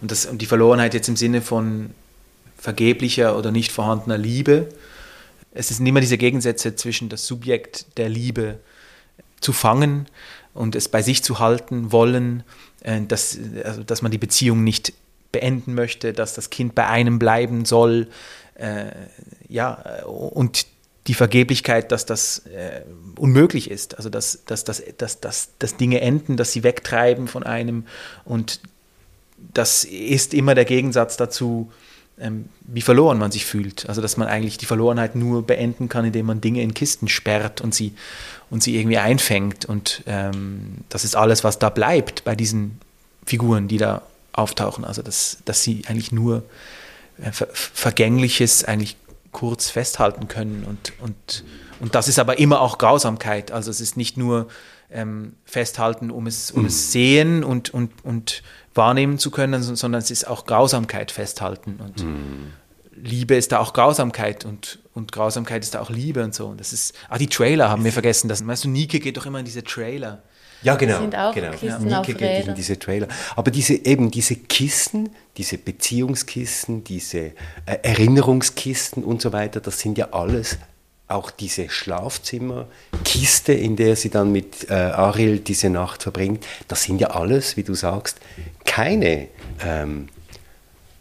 [0.00, 1.90] und, das, und die Verlorenheit jetzt im Sinne von
[2.58, 4.68] vergeblicher oder nicht vorhandener Liebe.
[5.52, 8.58] Es sind immer diese Gegensätze zwischen das Subjekt der Liebe
[9.40, 10.06] zu fangen
[10.54, 12.42] und es bei sich zu halten wollen,
[12.82, 14.92] äh, dass, also, dass man die Beziehung nicht
[15.32, 18.08] beenden möchte, dass das Kind bei einem bleiben soll.
[18.54, 18.86] Äh,
[19.48, 20.66] ja, und
[21.06, 22.82] die Vergeblichkeit, dass das äh,
[23.16, 27.42] unmöglich ist, also dass, dass, dass, dass, dass, dass Dinge enden, dass sie wegtreiben von
[27.44, 27.86] einem
[28.24, 28.60] und
[29.54, 31.70] das ist immer der Gegensatz dazu,
[32.20, 33.88] ähm, wie verloren man sich fühlt.
[33.88, 37.60] Also dass man eigentlich die Verlorenheit nur beenden kann, indem man Dinge in Kisten sperrt
[37.60, 37.94] und sie,
[38.50, 39.64] und sie irgendwie einfängt.
[39.64, 42.80] Und ähm, das ist alles, was da bleibt bei diesen
[43.24, 44.02] Figuren, die da
[44.32, 44.84] auftauchen.
[44.84, 46.42] Also dass, dass sie eigentlich nur
[47.22, 48.96] äh, Ver Vergängliches eigentlich
[49.32, 50.64] kurz festhalten können.
[50.64, 51.44] Und, und,
[51.80, 53.52] und das ist aber immer auch Grausamkeit.
[53.52, 54.48] Also es ist nicht nur
[54.90, 56.68] ähm, festhalten, um es, um mhm.
[56.68, 58.42] es sehen und, und, und
[58.74, 61.78] wahrnehmen zu können, sondern es ist auch Grausamkeit festhalten.
[61.82, 62.52] Und mhm.
[62.94, 66.46] Liebe ist da auch Grausamkeit und, und Grausamkeit ist da auch Liebe und so.
[66.46, 68.28] Und das ist, ah, die Trailer haben wir vergessen.
[68.28, 70.22] Das, weißt du, Nike geht doch immer in diese Trailer.
[70.62, 71.00] Ja, genau.
[71.00, 71.50] Sind auch genau.
[71.52, 72.00] Kisten ja.
[72.00, 73.06] Nike geht in diese Trailer.
[73.36, 77.32] Aber diese, eben diese Kisten, diese Beziehungskisten, diese äh,
[77.82, 80.58] Erinnerungskisten und so weiter, das sind ja alles
[81.08, 87.00] auch diese Schlafzimmerkiste, in der sie dann mit äh, Ariel diese Nacht verbringt, das sind
[87.00, 88.20] ja alles, wie du sagst,
[88.64, 89.28] keine
[89.64, 90.08] ähm,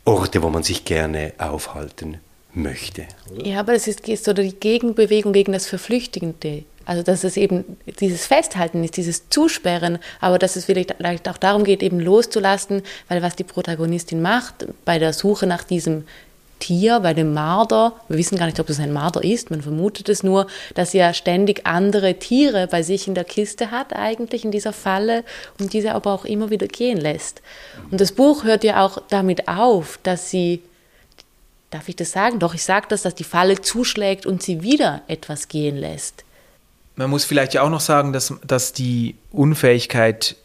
[0.06, 2.20] Orte, wo man sich gerne aufhalten
[2.54, 3.06] möchte.
[3.44, 6.64] Ja, aber es ist so die Gegenbewegung gegen das Verflüchtigende.
[6.86, 11.66] Also dass es eben dieses Festhalten ist, dieses Zusperren, aber dass es vielleicht auch darum
[11.66, 16.06] geht, eben loszulassen, weil was die Protagonistin macht bei der Suche nach diesem
[16.60, 20.10] Tier, bei dem Marder, wir wissen gar nicht, ob es ein Marder ist, man vermutet
[20.10, 24.52] es nur, dass er ständig andere Tiere bei sich in der Kiste hat, eigentlich in
[24.52, 25.24] dieser Falle,
[25.60, 27.42] und diese aber auch immer wieder gehen lässt.
[27.92, 30.62] Und das Buch hört ja auch damit auf, dass sie,
[31.70, 32.40] darf ich das sagen?
[32.40, 36.24] Doch, ich sage das, dass die Falle zuschlägt und sie wieder etwas gehen lässt.
[36.96, 40.36] Man muss vielleicht ja auch noch sagen, dass, dass die Unfähigkeit,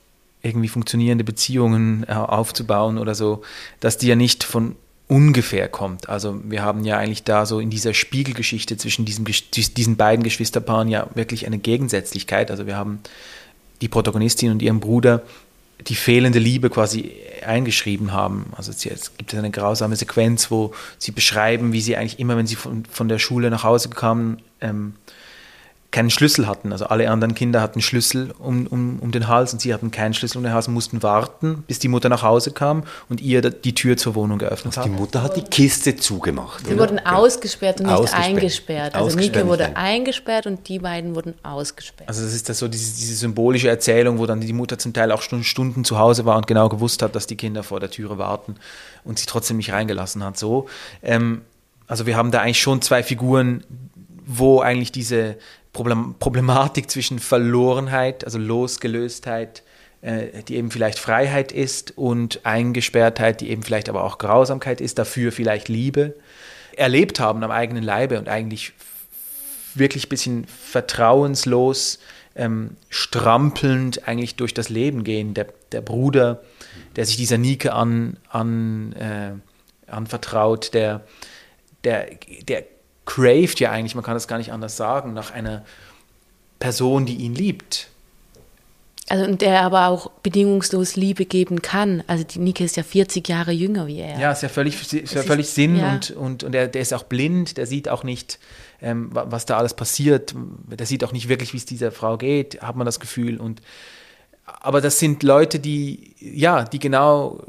[0.42, 3.42] irgendwie funktionierende Beziehungen äh, aufzubauen oder so,
[3.80, 4.76] dass die ja nicht von
[5.12, 6.08] ungefähr kommt.
[6.08, 10.88] Also wir haben ja eigentlich da so in dieser Spiegelgeschichte zwischen diesen, diesen beiden Geschwisterpaaren
[10.88, 12.50] ja wirklich eine Gegensätzlichkeit.
[12.50, 13.00] Also wir haben
[13.82, 15.20] die Protagonistin und ihren Bruder,
[15.86, 17.12] die fehlende Liebe quasi
[17.44, 18.54] eingeschrieben haben.
[18.56, 22.56] Also es gibt eine grausame Sequenz, wo sie beschreiben, wie sie eigentlich immer, wenn sie
[22.56, 24.94] von, von der Schule nach Hause kamen, ähm,
[25.92, 26.72] keinen Schlüssel hatten.
[26.72, 30.14] Also alle anderen Kinder hatten Schlüssel um, um, um den Hals und sie hatten keinen
[30.14, 33.42] Schlüssel um den Hals und mussten warten, bis die Mutter nach Hause kam und ihr
[33.42, 34.86] die Tür zur Wohnung geöffnet hat.
[34.86, 36.66] Die Mutter hat die Kiste zugemacht.
[36.66, 36.80] Sie oder?
[36.80, 38.26] wurden ausgesperrt und nicht ausgesperrt.
[38.26, 38.94] eingesperrt.
[38.94, 42.08] Also Nike wurde eingesperrt und die beiden wurden ausgesperrt.
[42.08, 45.12] Also das ist das so diese, diese symbolische Erzählung, wo dann die Mutter zum Teil
[45.12, 47.90] auch Stunden, Stunden zu Hause war und genau gewusst hat, dass die Kinder vor der
[47.90, 48.56] Türe warten
[49.04, 50.38] und sie trotzdem nicht reingelassen hat.
[50.38, 50.68] So,
[51.02, 51.42] ähm,
[51.86, 53.64] also wir haben da eigentlich schon zwei Figuren,
[54.38, 55.36] wo eigentlich diese
[55.72, 59.62] Problematik zwischen Verlorenheit, also Losgelöstheit,
[60.02, 64.98] äh, die eben vielleicht Freiheit ist, und Eingesperrtheit, die eben vielleicht aber auch Grausamkeit ist,
[64.98, 66.14] dafür vielleicht Liebe,
[66.76, 68.72] erlebt haben am eigenen Leibe und eigentlich
[69.74, 71.98] wirklich ein bisschen vertrauenslos,
[72.34, 75.34] ähm, strampelnd eigentlich durch das Leben gehen.
[75.34, 76.42] Der, der Bruder,
[76.96, 79.32] der sich dieser Nike an, an äh,
[79.90, 81.04] anvertraut, der,
[81.84, 82.08] der,
[82.48, 82.64] der
[83.04, 85.64] craved ja eigentlich, man kann das gar nicht anders sagen, nach einer
[86.58, 87.88] Person, die ihn liebt.
[89.08, 92.04] Also und der aber auch bedingungslos Liebe geben kann.
[92.06, 94.18] Also die Nike ist ja 40 Jahre jünger wie er.
[94.18, 95.92] Ja, ist ja völlig, ist ja völlig ist, Sinn ja.
[95.92, 98.38] und, und, und er, der ist auch blind, der sieht auch nicht,
[98.80, 100.34] ähm, was da alles passiert.
[100.68, 103.38] Der sieht auch nicht wirklich, wie es dieser Frau geht, hat man das Gefühl.
[103.38, 103.60] Und
[104.46, 107.42] aber das sind Leute, die, ja, die genau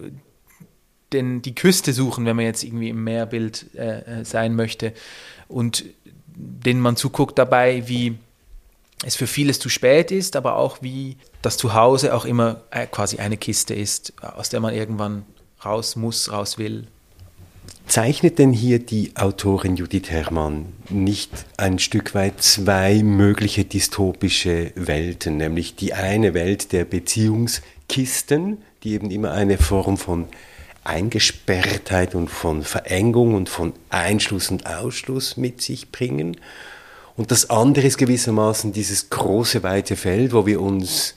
[1.14, 4.94] den, die Küste suchen, wenn man jetzt irgendwie im Meerbild äh, äh sein möchte.
[5.48, 5.86] Und
[6.36, 8.18] denen man zuguckt dabei, wie
[9.06, 13.18] es für vieles zu spät ist, aber auch wie das Zuhause auch immer äh, quasi
[13.18, 15.26] eine Kiste ist, aus der man irgendwann
[15.64, 16.88] raus muss, raus will.
[17.86, 25.38] Zeichnet denn hier die Autorin Judith Herrmann nicht ein Stück weit zwei mögliche dystopische Welten,
[25.38, 30.28] nämlich die eine Welt der Beziehungskisten, die eben immer eine Form von
[30.84, 36.38] Eingesperrtheit und von Verengung und von Einschluss und Ausschluss mit sich bringen.
[37.16, 41.16] Und das andere ist gewissermaßen dieses große, weite Feld, wo wir uns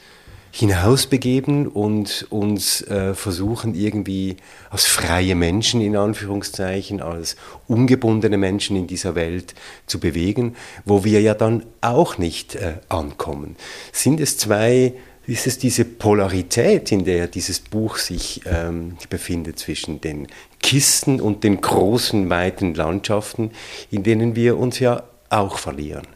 [0.59, 4.37] hinausbegeben und uns äh, versuchen irgendwie
[4.71, 7.37] als freie Menschen in Anführungszeichen, als
[7.69, 9.55] ungebundene Menschen in dieser Welt
[9.87, 13.57] zu bewegen, wo wir ja dann auch nicht äh, ankommen.
[13.93, 14.95] Sind es zwei,
[15.27, 20.29] ist es diese Polarität, in der dieses Buch sich ähm, befindet zwischen den
[20.61, 23.51] Kisten und den großen, weiten Landschaften,
[23.91, 26.07] in denen wir uns ja auch verlieren?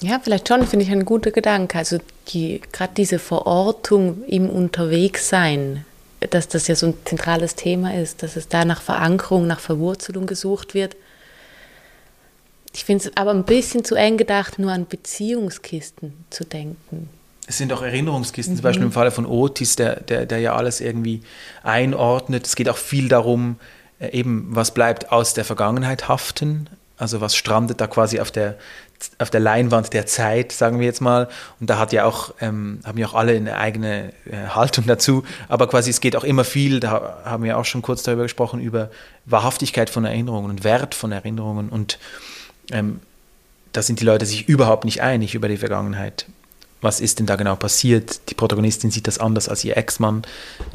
[0.00, 1.78] Ja, vielleicht schon, finde ich ein guter Gedanke.
[1.78, 5.84] Also die, gerade diese Verortung im Unterwegssein,
[6.30, 10.26] dass das ja so ein zentrales Thema ist, dass es da nach Verankerung, nach Verwurzelung
[10.26, 10.96] gesucht wird.
[12.74, 17.08] Ich finde es aber ein bisschen zu eng gedacht, nur an Beziehungskisten zu denken.
[17.46, 18.58] Es sind auch Erinnerungskisten, mhm.
[18.58, 21.22] zum Beispiel im Falle von Otis, der, der, der ja alles irgendwie
[21.62, 22.46] einordnet.
[22.46, 23.56] Es geht auch viel darum,
[24.00, 28.56] äh, eben, was bleibt aus der Vergangenheit haften, also was strandet da quasi auf der,
[29.18, 31.28] auf der Leinwand der Zeit, sagen wir jetzt mal.
[31.60, 35.22] Und da hat ja auch, ähm, haben ja auch alle eine eigene äh, Haltung dazu.
[35.48, 38.60] Aber quasi es geht auch immer viel, da haben wir auch schon kurz darüber gesprochen,
[38.60, 38.90] über
[39.26, 41.68] Wahrhaftigkeit von Erinnerungen und Wert von Erinnerungen.
[41.68, 41.98] Und
[42.70, 43.00] ähm,
[43.72, 46.26] da sind die Leute sich überhaupt nicht einig über die Vergangenheit.
[46.80, 48.30] Was ist denn da genau passiert?
[48.30, 50.22] Die Protagonistin sieht das anders als ihr Ex-Mann.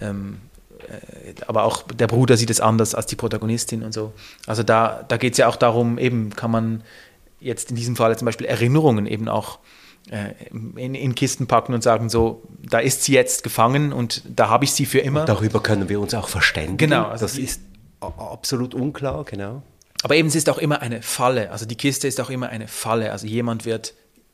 [0.02, 0.39] Ähm,
[0.88, 4.13] äh, aber auch der Bruder sieht es anders als die Protagonistin und so.
[4.47, 6.84] Also da, da geht es ja auch darum, eben kann man
[7.39, 9.60] jetzt in diesem Fall zum Beispiel Erinnerungen eben auch
[10.10, 14.49] äh, in, in, Kisten packen und sagen, so, da ist sie jetzt gefangen und da
[14.49, 15.21] habe ich sie für immer.
[15.21, 16.78] Und darüber können wir uns auch verständigen.
[16.78, 17.06] Genau.
[17.06, 17.62] Also das ist
[17.99, 19.62] absolut unklar, genau.
[20.03, 21.51] Aber eben, es ist auch immer eine Falle.
[21.51, 23.12] Also die Kiste ist auch immer eine Falle.
[23.12, 23.93] Also jemand wird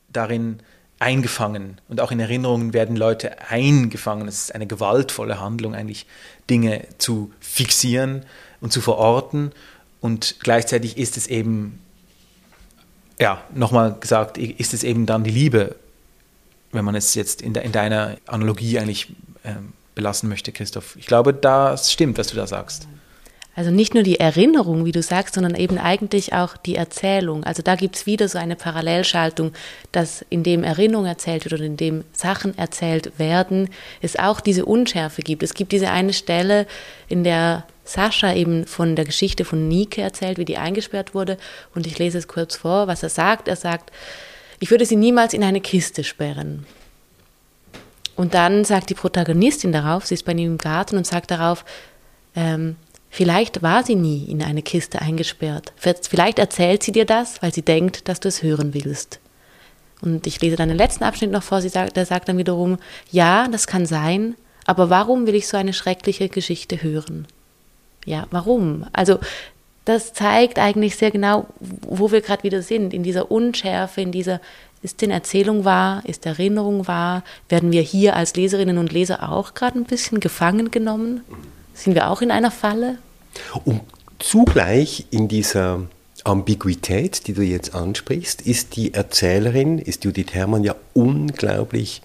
[0.10, 0.60] darin
[1.00, 4.28] eingefangen und auch in Erinnerungen werden Leute eingefangen.
[4.28, 6.06] Es ist eine gewaltvolle Handlung, eigentlich
[6.50, 8.26] Dinge zu fixieren
[8.62, 9.52] und zu verorten
[10.06, 11.80] und gleichzeitig ist es eben,
[13.20, 15.76] ja, nochmal gesagt, ist es eben dann die Liebe,
[16.72, 20.96] wenn man es jetzt in, de, in deiner Analogie eigentlich ähm, belassen möchte, Christoph.
[20.98, 22.88] Ich glaube, das stimmt, was du da sagst.
[23.56, 27.46] Also nicht nur die Erinnerung, wie du sagst, sondern eben eigentlich auch die Erzählung.
[27.46, 29.54] Also da gibt es wieder so eine Parallelschaltung,
[29.94, 33.70] dass in dem Erinnerung erzählt wird oder in dem Sachen erzählt werden,
[34.02, 35.42] es auch diese Unschärfe gibt.
[35.42, 36.68] Es gibt diese eine Stelle,
[37.08, 41.38] in der Sascha eben von der Geschichte von Nike erzählt, wie die eingesperrt wurde.
[41.74, 43.48] Und ich lese es kurz vor, was er sagt.
[43.48, 43.92] Er sagt,
[44.60, 46.66] ich würde sie niemals in eine Kiste sperren.
[48.18, 51.64] Und dann sagt die Protagonistin darauf, sie ist bei ihm im Garten und sagt darauf,
[52.36, 52.76] ähm,
[53.16, 55.72] Vielleicht war sie nie in eine Kiste eingesperrt.
[55.78, 59.22] Vielleicht erzählt sie dir das, weil sie denkt, dass du es hören willst.
[60.02, 62.78] Und ich lese dann den letzten Abschnitt noch vor, sie sagt, der sagt dann wiederum,
[63.12, 67.26] ja, das kann sein, aber warum will ich so eine schreckliche Geschichte hören?
[68.04, 68.86] Ja, warum?
[68.92, 69.20] Also
[69.86, 74.42] das zeigt eigentlich sehr genau, wo wir gerade wieder sind, in dieser Unschärfe, in dieser,
[74.82, 79.54] ist denn Erzählung wahr, ist Erinnerung wahr, werden wir hier als Leserinnen und Leser auch
[79.54, 81.22] gerade ein bisschen gefangen genommen?
[81.76, 82.98] Sind wir auch in einer Falle?
[83.66, 83.82] Und
[84.18, 85.82] zugleich in dieser
[86.24, 92.02] Ambiguität, die du jetzt ansprichst, ist die Erzählerin, ist Judith Herrmann ja unglaublich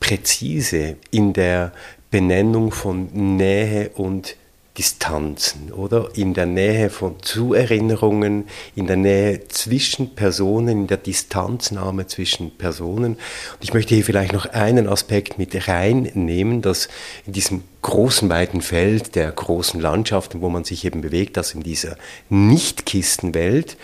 [0.00, 1.72] präzise in der
[2.10, 4.34] Benennung von Nähe und
[4.78, 6.08] Distanzen, oder?
[6.14, 13.14] In der Nähe von Zuerinnerungen, in der Nähe zwischen Personen, in der Distanznahme zwischen Personen.
[13.14, 16.88] Und ich möchte hier vielleicht noch einen Aspekt mit reinnehmen, dass
[17.26, 21.64] in diesem großen, weiten Feld der großen Landschaften, wo man sich eben bewegt, also in
[21.64, 21.96] dieser
[22.30, 23.76] Nicht-Kistenwelt,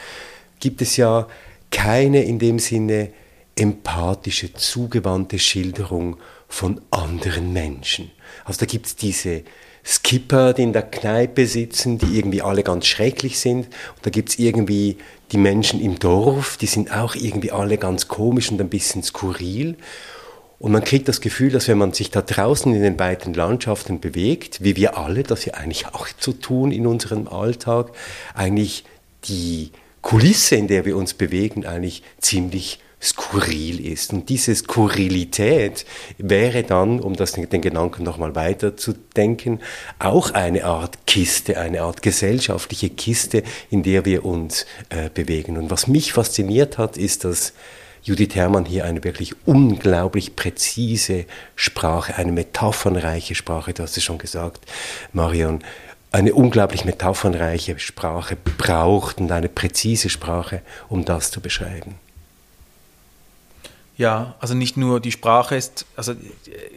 [0.59, 1.29] gibt es ja
[1.70, 3.11] keine in dem Sinne
[3.57, 6.16] empathische, zugewandte Schilderung
[6.48, 8.11] von anderen Menschen
[8.44, 9.42] Also da gibt es diese
[9.84, 13.66] Skipper, die in der Kneipe sitzen, die irgendwie alle ganz schrecklich sind.
[13.66, 14.98] Und da gibt es irgendwie
[15.32, 19.76] die Menschen im Dorf, die sind auch irgendwie alle ganz komisch und ein bisschen skurril.
[20.58, 24.00] Und man kriegt das Gefühl, dass wenn man sich da draußen in den beiden Landschaften
[24.00, 27.92] bewegt, wie wir alle das ja eigentlich auch zu tun in unserem Alltag,
[28.34, 28.84] eigentlich
[29.24, 29.70] die
[30.02, 34.12] Kulisse, in der wir uns bewegen, eigentlich ziemlich skurril ist.
[34.12, 35.84] Und diese Skurrilität
[36.18, 39.61] wäre dann, um das, den Gedanken nochmal weiter zu denken,
[39.98, 45.56] auch eine Art Kiste, eine Art gesellschaftliche Kiste, in der wir uns äh, bewegen.
[45.56, 47.52] Und was mich fasziniert hat, ist, dass
[48.02, 51.24] Judith Herrmann hier eine wirklich unglaublich präzise
[51.56, 54.64] Sprache, eine metaphernreiche Sprache, du hast es schon gesagt,
[55.12, 55.61] Marion,
[56.11, 61.96] eine unglaublich metaphernreiche Sprache braucht und eine präzise Sprache, um das zu beschreiben.
[63.98, 66.14] Ja, also nicht nur die Sprache ist, also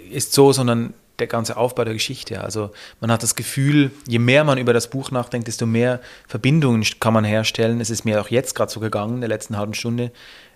[0.10, 2.42] ist so, sondern der ganze Aufbau der Geschichte.
[2.44, 6.84] Also man hat das Gefühl, je mehr man über das Buch nachdenkt, desto mehr Verbindungen
[7.00, 7.80] kann man herstellen.
[7.80, 10.12] Es ist mir auch jetzt gerade so gegangen, in der letzten halben Stunde,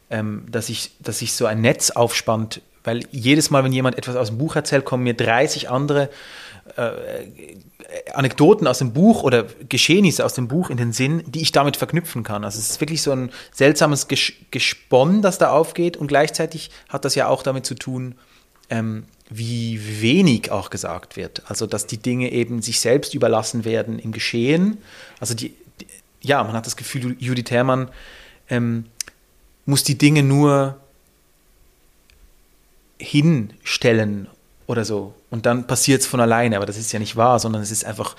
[0.09, 4.15] ähm, dass, ich, dass sich so ein Netz aufspannt, weil jedes Mal, wenn jemand etwas
[4.15, 6.09] aus dem Buch erzählt, kommen mir 30 andere
[6.75, 7.27] äh,
[8.13, 11.77] Anekdoten aus dem Buch oder Geschehnisse aus dem Buch in den Sinn, die ich damit
[11.77, 12.43] verknüpfen kann.
[12.43, 14.07] Also es ist wirklich so ein seltsames
[14.51, 18.15] Gesponn, das da aufgeht und gleichzeitig hat das ja auch damit zu tun,
[18.69, 21.43] ähm, wie wenig auch gesagt wird.
[21.47, 24.79] Also dass die Dinge eben sich selbst überlassen werden im Geschehen.
[25.19, 25.87] Also die, die
[26.21, 27.89] ja, man hat das Gefühl, Judith Herrmann
[28.49, 28.85] ähm,
[29.65, 30.79] muss die Dinge nur
[32.97, 34.29] hinstellen
[34.67, 35.13] oder so.
[35.29, 37.85] Und dann passiert es von alleine, aber das ist ja nicht wahr, sondern es ist
[37.85, 38.15] einfach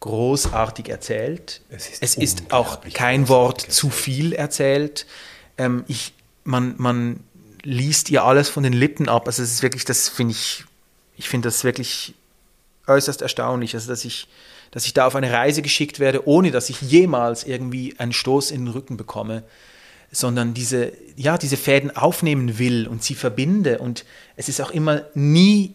[0.00, 1.60] großartig erzählt.
[1.70, 5.06] Es ist, es ist auch kein Wort zu viel erzählt.
[5.56, 6.12] Ähm, ich,
[6.44, 7.20] man, man
[7.62, 9.26] liest ihr alles von den Lippen ab.
[9.26, 10.64] Also es ist wirklich, das finde ich,
[11.16, 12.14] ich finde das wirklich
[12.86, 14.28] äußerst erstaunlich, also dass ich,
[14.70, 18.50] dass ich da auf eine Reise geschickt werde, ohne dass ich jemals irgendwie einen Stoß
[18.52, 19.42] in den Rücken bekomme
[20.10, 23.78] sondern diese, ja, diese Fäden aufnehmen will und sie verbinde.
[23.78, 24.04] Und
[24.36, 25.74] es ist auch immer nie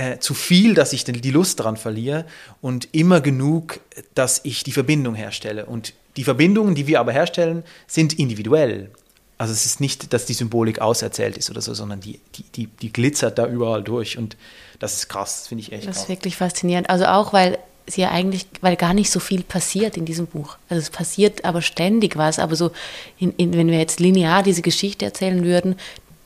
[0.00, 2.24] äh, zu viel, dass ich die Lust daran verliere
[2.62, 3.80] und immer genug,
[4.14, 5.66] dass ich die Verbindung herstelle.
[5.66, 8.90] Und die Verbindungen, die wir aber herstellen, sind individuell.
[9.36, 12.66] Also es ist nicht, dass die Symbolik auserzählt ist oder so, sondern die, die, die,
[12.66, 14.16] die glitzert da überall durch.
[14.16, 14.38] Und
[14.78, 16.02] das ist krass, das finde ich echt Das krass.
[16.04, 16.88] ist wirklich faszinierend.
[16.88, 20.56] Also auch, weil sie ja eigentlich, weil gar nicht so viel passiert in diesem Buch.
[20.70, 22.70] Also es passiert aber ständig was, aber so,
[23.18, 25.76] in, in, wenn wir jetzt linear diese Geschichte erzählen würden,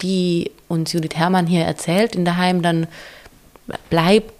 [0.00, 2.86] die uns Judith Herrmann hier erzählt in daheim, dann
[3.90, 4.32] bleibt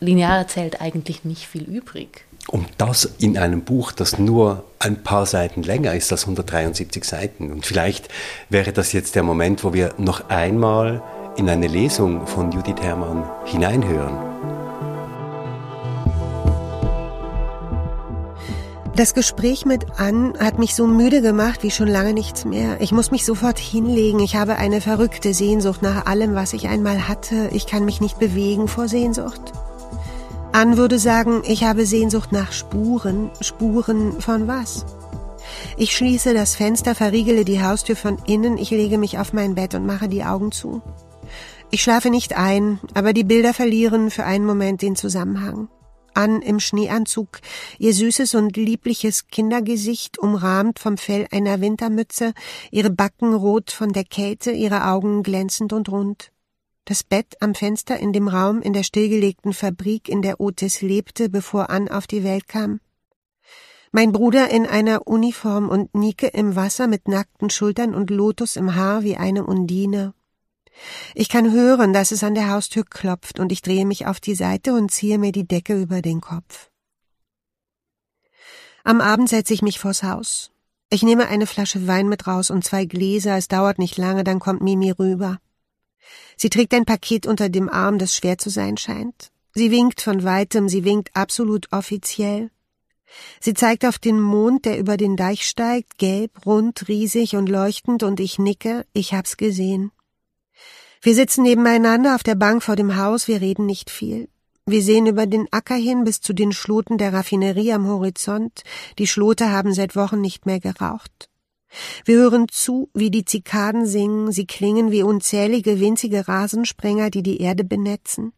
[0.00, 2.24] linear erzählt eigentlich nicht viel übrig.
[2.48, 7.52] Und das in einem Buch, das nur ein paar Seiten länger ist als 173 Seiten.
[7.52, 8.08] Und vielleicht
[8.48, 11.02] wäre das jetzt der Moment, wo wir noch einmal
[11.36, 14.59] in eine Lesung von Judith Herrmann hineinhören.
[18.96, 22.80] Das Gespräch mit Ann hat mich so müde gemacht wie schon lange nichts mehr.
[22.80, 24.20] Ich muss mich sofort hinlegen.
[24.20, 27.50] Ich habe eine verrückte Sehnsucht nach allem, was ich einmal hatte.
[27.52, 29.52] Ich kann mich nicht bewegen vor Sehnsucht.
[30.52, 33.30] Ann würde sagen, ich habe Sehnsucht nach Spuren.
[33.40, 34.84] Spuren von was?
[35.76, 39.74] Ich schließe das Fenster, verriegele die Haustür von innen, ich lege mich auf mein Bett
[39.74, 40.82] und mache die Augen zu.
[41.70, 45.68] Ich schlafe nicht ein, aber die Bilder verlieren für einen Moment den Zusammenhang
[46.14, 47.40] an im Schneeanzug,
[47.78, 52.32] ihr süßes und liebliches Kindergesicht umrahmt vom Fell einer Wintermütze,
[52.70, 56.32] ihre Backen rot von der Kälte, ihre Augen glänzend und rund.
[56.84, 61.28] Das Bett am Fenster in dem Raum in der stillgelegten Fabrik, in der Otis lebte,
[61.28, 62.80] bevor Ann auf die Welt kam.
[63.92, 68.74] Mein Bruder in einer Uniform und Nike im Wasser mit nackten Schultern und Lotus im
[68.76, 70.14] Haar wie eine Undine.
[71.14, 74.34] Ich kann hören, dass es an der Haustür klopft, und ich drehe mich auf die
[74.34, 76.70] Seite und ziehe mir die Decke über den Kopf.
[78.84, 80.50] Am Abend setze ich mich vors Haus.
[80.88, 84.40] Ich nehme eine Flasche Wein mit raus und zwei Gläser, es dauert nicht lange, dann
[84.40, 85.38] kommt Mimi rüber.
[86.36, 89.30] Sie trägt ein Paket unter dem Arm, das schwer zu sein scheint.
[89.54, 92.50] Sie winkt von weitem, sie winkt absolut offiziell.
[93.40, 98.02] Sie zeigt auf den Mond, der über den Deich steigt, gelb, rund, riesig und leuchtend,
[98.02, 99.92] und ich nicke, ich hab's gesehen.
[101.02, 104.28] Wir sitzen nebeneinander auf der Bank vor dem Haus, wir reden nicht viel.
[104.66, 108.62] Wir sehen über den Acker hin bis zu den Schloten der Raffinerie am Horizont.
[108.98, 111.30] Die Schlote haben seit Wochen nicht mehr geraucht.
[112.04, 117.40] Wir hören zu, wie die Zikaden singen, sie klingen wie unzählige winzige Rasensprenger, die die
[117.40, 118.34] Erde benetzen.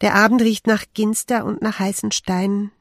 [0.00, 2.72] Der Abend riecht nach Ginster und nach heißen Steinen.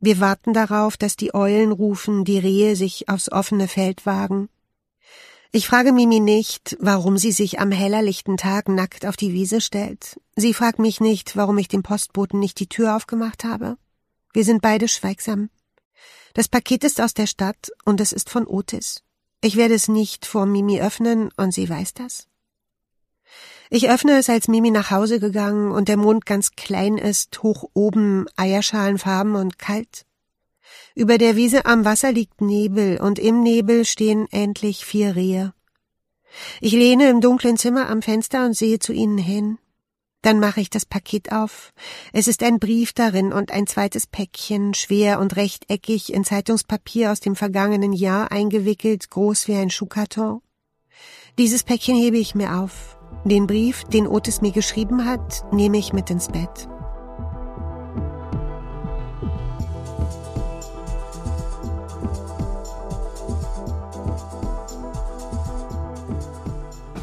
[0.00, 4.48] Wir warten darauf, dass die Eulen rufen, die Rehe sich aufs offene Feld wagen.
[5.50, 10.20] Ich frage Mimi nicht, warum sie sich am hellerlichten Tag nackt auf die Wiese stellt.
[10.36, 13.78] Sie fragt mich nicht, warum ich dem Postboten nicht die Tür aufgemacht habe.
[14.34, 15.48] Wir sind beide schweigsam.
[16.34, 19.02] Das Paket ist aus der Stadt und es ist von Otis.
[19.40, 22.28] Ich werde es nicht vor Mimi öffnen und sie weiß das.
[23.70, 27.70] Ich öffne es, als Mimi nach Hause gegangen und der Mond ganz klein ist, hoch
[27.72, 30.04] oben, Eierschalenfarben und kalt.
[30.98, 35.54] Über der Wiese am Wasser liegt Nebel, und im Nebel stehen endlich vier Rehe.
[36.60, 39.58] Ich lehne im dunklen Zimmer am Fenster und sehe zu ihnen hin.
[40.22, 41.72] Dann mache ich das Paket auf.
[42.12, 47.20] Es ist ein Brief darin und ein zweites Päckchen, schwer und rechteckig in Zeitungspapier aus
[47.20, 50.42] dem vergangenen Jahr eingewickelt, groß wie ein Schuhkarton.
[51.38, 52.98] Dieses Päckchen hebe ich mir auf.
[53.24, 56.68] Den Brief, den Otis mir geschrieben hat, nehme ich mit ins Bett.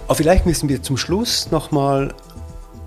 [0.07, 2.13] Aber vielleicht müssen wir zum Schluss nochmal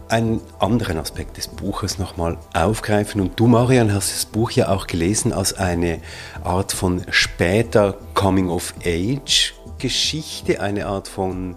[0.08, 3.20] einen anderen Aspekt des Buches nochmal aufgreifen.
[3.20, 5.98] Und du, Marian, hast das Buch ja auch gelesen als eine
[6.44, 11.56] Art von später Coming-of-Age-Geschichte, eine Art von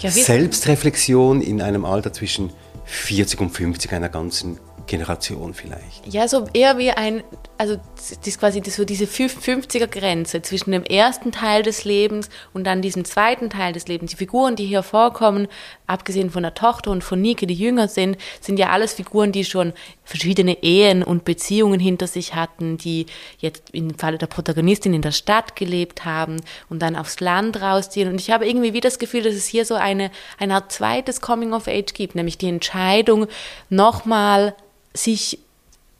[0.00, 2.50] ja, Selbstreflexion in einem Alter zwischen
[2.84, 6.06] 40 und 50 einer ganzen Generation vielleicht.
[6.06, 7.22] Ja, so eher wie ein,
[7.58, 12.82] also das ist quasi so diese 50er-Grenze zwischen dem ersten Teil des Lebens und dann
[12.82, 14.12] diesem zweiten Teil des Lebens.
[14.12, 15.48] Die Figuren, die hier vorkommen,
[15.86, 19.44] abgesehen von der Tochter und von Nike, die jünger sind, sind ja alles Figuren, die
[19.44, 19.72] schon
[20.04, 23.06] verschiedene Ehen und Beziehungen hinter sich hatten, die
[23.38, 26.36] jetzt im Falle der Protagonistin in der Stadt gelebt haben
[26.68, 28.08] und dann aufs Land rausziehen.
[28.08, 31.20] Und ich habe irgendwie wie das Gefühl, dass es hier so eine, eine Art zweites
[31.20, 33.26] Coming of Age gibt, nämlich die Entscheidung,
[33.68, 34.54] nochmal
[34.96, 35.38] sich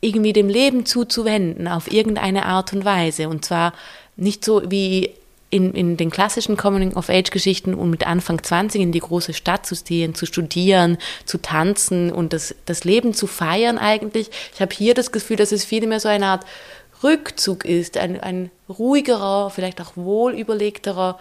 [0.01, 3.29] irgendwie dem Leben zuzuwenden auf irgendeine Art und Weise.
[3.29, 3.73] Und zwar
[4.15, 5.11] nicht so wie
[5.49, 10.13] in, in den klassischen Coming-of-Age-Geschichten und mit Anfang 20 in die große Stadt zu ziehen,
[10.13, 14.29] zu studieren, zu tanzen und das, das Leben zu feiern eigentlich.
[14.53, 16.45] Ich habe hier das Gefühl, dass es vielmehr so eine Art
[17.03, 21.19] Rückzug ist, ein, ein ruhigerer, vielleicht auch wohlüberlegterer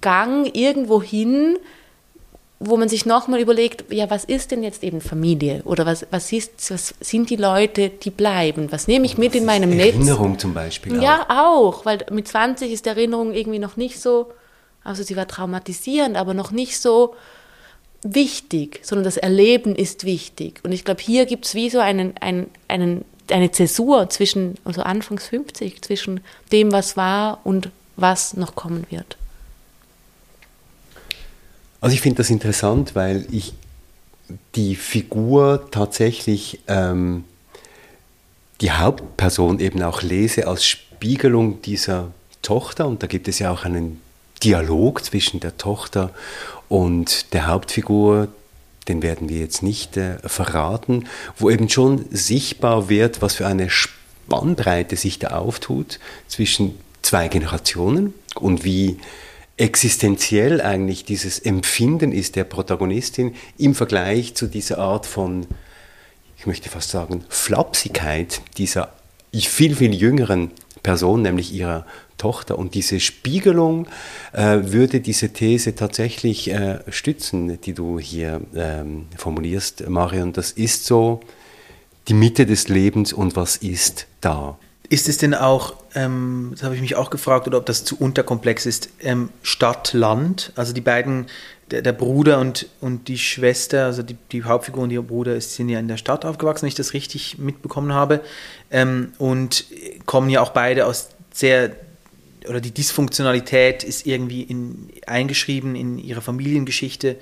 [0.00, 1.58] Gang irgendwo hin,
[2.64, 5.62] wo man sich nochmal überlegt, ja, was ist denn jetzt eben Familie?
[5.64, 8.70] Oder was, was, ist, was sind die Leute, die bleiben?
[8.70, 9.94] Was nehme ich mit in meinem Netz?
[9.94, 10.96] Erinnerung zum Beispiel.
[10.96, 11.02] Auch.
[11.02, 14.30] Ja, auch, weil mit 20 ist Erinnerung irgendwie noch nicht so,
[14.84, 17.14] also sie war traumatisierend, aber noch nicht so
[18.04, 20.60] wichtig, sondern das Erleben ist wichtig.
[20.62, 24.82] Und ich glaube, hier gibt es wie so einen, einen, einen, eine Zäsur zwischen, also
[24.82, 26.20] Anfangs 50, zwischen
[26.52, 29.16] dem, was war und was noch kommen wird.
[31.82, 33.54] Also ich finde das interessant, weil ich
[34.54, 37.24] die Figur tatsächlich, ähm,
[38.60, 42.86] die Hauptperson eben auch lese als Spiegelung dieser Tochter.
[42.86, 44.00] Und da gibt es ja auch einen
[44.44, 46.14] Dialog zwischen der Tochter
[46.68, 48.28] und der Hauptfigur,
[48.86, 53.70] den werden wir jetzt nicht äh, verraten, wo eben schon sichtbar wird, was für eine
[53.70, 58.98] Spannbreite sich da auftut zwischen zwei Generationen und wie
[59.56, 65.46] existenziell eigentlich dieses Empfinden ist der Protagonistin im Vergleich zu dieser Art von,
[66.38, 68.92] ich möchte fast sagen, Flapsigkeit dieser
[69.34, 70.50] viel, viel jüngeren
[70.82, 71.86] Person, nämlich ihrer
[72.18, 72.58] Tochter.
[72.58, 73.86] Und diese Spiegelung
[74.32, 80.32] äh, würde diese These tatsächlich äh, stützen, die du hier ähm, formulierst, Marion.
[80.32, 81.20] Das ist so
[82.08, 84.58] die Mitte des Lebens und was ist da?
[84.92, 87.96] Ist es denn auch, ähm, das habe ich mich auch gefragt, oder ob das zu
[87.96, 90.52] unterkomplex ist, ähm, Stadt-Land?
[90.54, 91.28] Also die beiden,
[91.70, 95.70] der, der, Bruder und, und die Schwester, also die, die Hauptfigur und ihr Bruder sind
[95.70, 98.20] ja in der Stadt aufgewachsen, wenn ich das richtig mitbekommen habe.
[98.70, 99.64] Ähm, und
[100.04, 101.74] kommen ja auch beide aus sehr,
[102.46, 107.16] oder die Dysfunktionalität ist irgendwie in, eingeschrieben in ihre Familiengeschichte.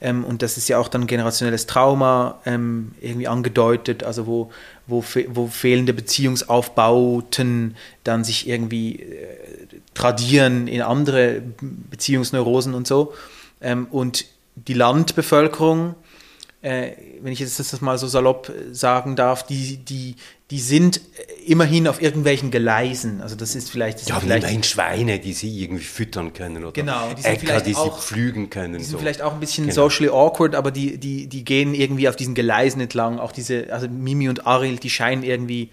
[0.00, 4.50] Ähm, und das ist ja auch dann generationelles Trauma ähm, irgendwie angedeutet, also wo,
[4.92, 9.36] wo, fe wo fehlende Beziehungsaufbauten dann sich irgendwie äh,
[9.94, 11.42] tradieren in andere
[11.90, 13.14] Beziehungsneurosen und so.
[13.60, 15.94] Ähm, und die Landbevölkerung,
[16.60, 20.16] äh, wenn ich jetzt das mal so salopp sagen darf, die, die,
[20.52, 21.00] die sind
[21.46, 23.22] immerhin auf irgendwelchen Gleisen.
[23.22, 24.02] Also das ist vielleicht...
[24.02, 27.74] Das ja, vielleicht immerhin Schweine, die sie irgendwie füttern können oder genau, die Äcker, die
[27.74, 28.74] auch, sie pflügen können.
[28.74, 28.98] Die sind so.
[28.98, 29.74] vielleicht auch ein bisschen genau.
[29.74, 33.18] socially awkward, aber die, die, die gehen irgendwie auf diesen Gleisen entlang.
[33.18, 35.70] Auch diese, also Mimi und Ariel, die scheinen irgendwie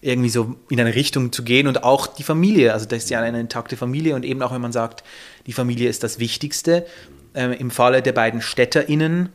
[0.00, 3.20] irgendwie so in eine Richtung zu gehen und auch die Familie, also das ist ja
[3.20, 5.04] eine intakte Familie und eben auch wenn man sagt,
[5.46, 6.86] die Familie ist das Wichtigste,
[7.34, 9.28] äh, im Falle der beiden StädterInnen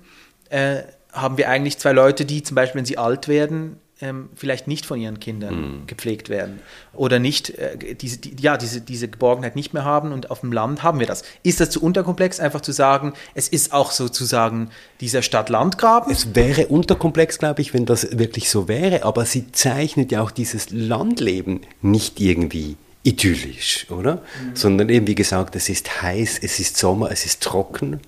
[0.50, 0.78] äh,
[1.12, 4.86] haben wir eigentlich zwei Leute, die zum Beispiel, wenn sie alt werden, ähm, vielleicht nicht
[4.86, 5.88] von ihren Kindern mm.
[5.88, 6.62] gepflegt werden
[6.94, 10.54] oder nicht äh, diese, die, ja, diese, diese Geborgenheit nicht mehr haben und auf dem
[10.54, 11.24] Land haben wir das.
[11.44, 14.70] Ist das zu unterkomplex, einfach zu sagen, es ist auch sozusagen
[15.02, 16.12] dieser Stadt-Land-Graben?
[16.12, 20.32] Es wäre unterkomplex, glaube ich, wenn das wirklich so wäre, aber sie zeichnet ja auch
[20.32, 24.16] dieses Landleben nicht irgendwie idyllisch, oder?
[24.16, 24.56] Mhm.
[24.56, 28.00] Sondern eben, wie gesagt, es ist heiß, es ist Sommer, es ist trocken,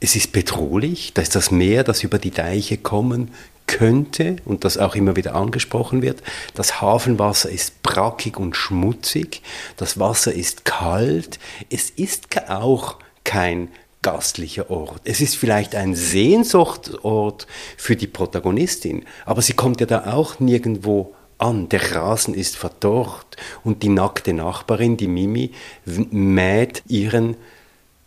[0.00, 3.30] es ist bedrohlich, da ist das Meer, das über die Deiche kommen
[3.66, 6.22] könnte und das auch immer wieder angesprochen wird.
[6.54, 9.42] Das Hafenwasser ist brackig und schmutzig,
[9.76, 11.38] das Wasser ist kalt,
[11.70, 13.68] es ist auch kein
[14.02, 15.00] gastlicher Ort.
[15.04, 17.46] Es ist vielleicht ein Sehnsuchtsort
[17.76, 21.68] für die Protagonistin, aber sie kommt ja da auch nirgendwo an.
[21.68, 25.52] Der Rasen ist verdorrt und die nackte Nachbarin, die Mimi,
[25.84, 27.36] mäht ihren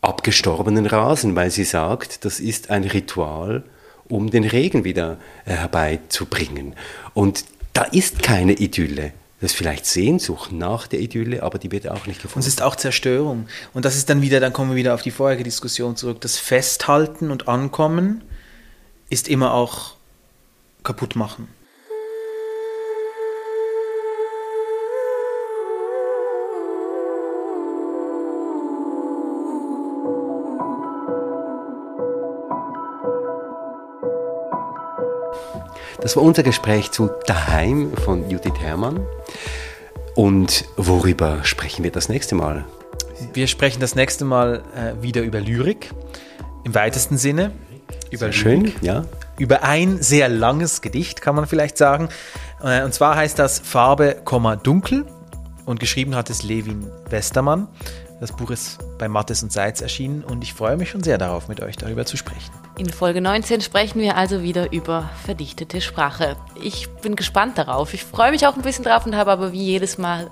[0.01, 3.63] abgestorbenen Rasen, weil sie sagt, das ist ein Ritual,
[4.09, 6.75] um den Regen wieder äh, herbeizubringen.
[7.13, 9.13] Und da ist keine Idylle.
[9.41, 12.39] Das ist vielleicht Sehnsucht nach der Idylle, aber die wird auch nicht gefunden.
[12.39, 13.47] Und es ist auch Zerstörung.
[13.73, 16.21] Und das ist dann wieder, dann kommen wir wieder auf die vorherige Diskussion zurück.
[16.21, 18.23] Das Festhalten und Ankommen
[19.09, 19.95] ist immer auch
[20.83, 21.47] kaputt machen.
[36.05, 38.99] Das war unser Gespräch zu Daheim von Judith Herrmann.
[40.13, 42.63] Und worüber sprechen wir das nächste Mal?
[43.33, 45.89] Wir sprechen das nächste Mal äh, wieder über Lyrik,
[46.63, 47.53] im weitesten Sinne.
[48.11, 49.05] Über sehr Lyrik, schön, ja.
[49.39, 52.09] Über ein sehr langes Gedicht, kann man vielleicht sagen.
[52.63, 54.17] Äh, und zwar heißt das Farbe,
[54.61, 55.07] Dunkel
[55.65, 57.67] und geschrieben hat es Levin Westermann.
[58.21, 61.47] Das Buch ist bei Mattes und Seitz erschienen und ich freue mich schon sehr darauf,
[61.47, 62.53] mit euch darüber zu sprechen.
[62.77, 66.35] In Folge 19 sprechen wir also wieder über verdichtete Sprache.
[66.61, 67.93] Ich bin gespannt darauf.
[67.93, 70.29] Ich freue mich auch ein bisschen drauf und habe aber wie jedes Mal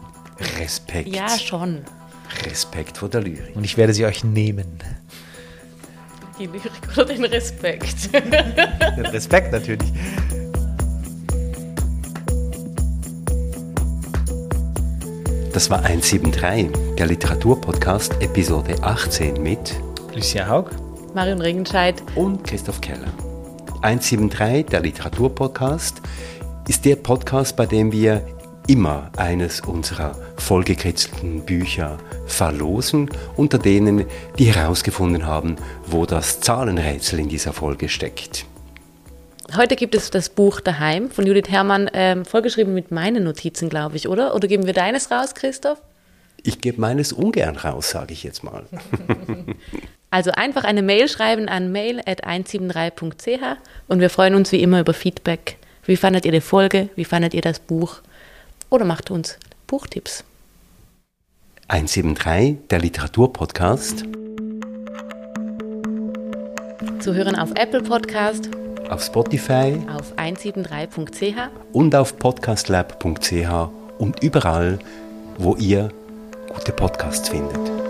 [0.60, 1.08] Respekt.
[1.08, 1.86] Ja, schon.
[2.46, 3.56] Respekt vor der Lyrik.
[3.56, 4.78] Und ich werde sie euch nehmen.
[6.38, 8.14] Die Lyrik oder den Respekt?
[8.14, 9.90] den Respekt natürlich.
[15.54, 16.68] Das war 173,
[16.98, 19.76] der Literaturpodcast, Episode 18 mit
[20.14, 20.72] Lucien Haug,
[21.14, 23.14] Marion Regenscheid und Christoph Keller.
[23.84, 26.02] 173, der Literaturpodcast,
[26.68, 28.26] ist der Podcast, bei dem wir
[28.68, 34.06] immer eines unserer vollgekritzelten Bücher verlosen, unter denen,
[34.40, 38.46] die herausgefunden haben, wo das Zahlenrätsel in dieser Folge steckt.
[39.56, 43.98] Heute gibt es das Buch Daheim von Judith Herrmann, ähm, vollgeschrieben mit meinen Notizen, glaube
[43.98, 44.34] ich, oder?
[44.34, 45.80] Oder geben wir deines raus, Christoph?
[46.42, 48.66] Ich gebe meines ungern raus, sage ich jetzt mal.
[50.14, 53.58] also einfach eine Mail schreiben an mail.173.ch
[53.88, 55.58] und wir freuen uns wie immer über Feedback.
[55.86, 56.90] Wie fandet ihr die Folge?
[56.96, 58.02] Wie fandet ihr das Buch?
[58.70, 60.24] Oder macht uns Buchtipps.
[61.68, 64.04] 173, der Literaturpodcast.
[67.00, 68.50] Zu hören auf Apple Podcast
[68.90, 74.78] auf Spotify, auf 173.ch und auf podcastlab.ch und überall,
[75.40, 75.90] wo ihr
[76.54, 77.83] gute Podcasts findet.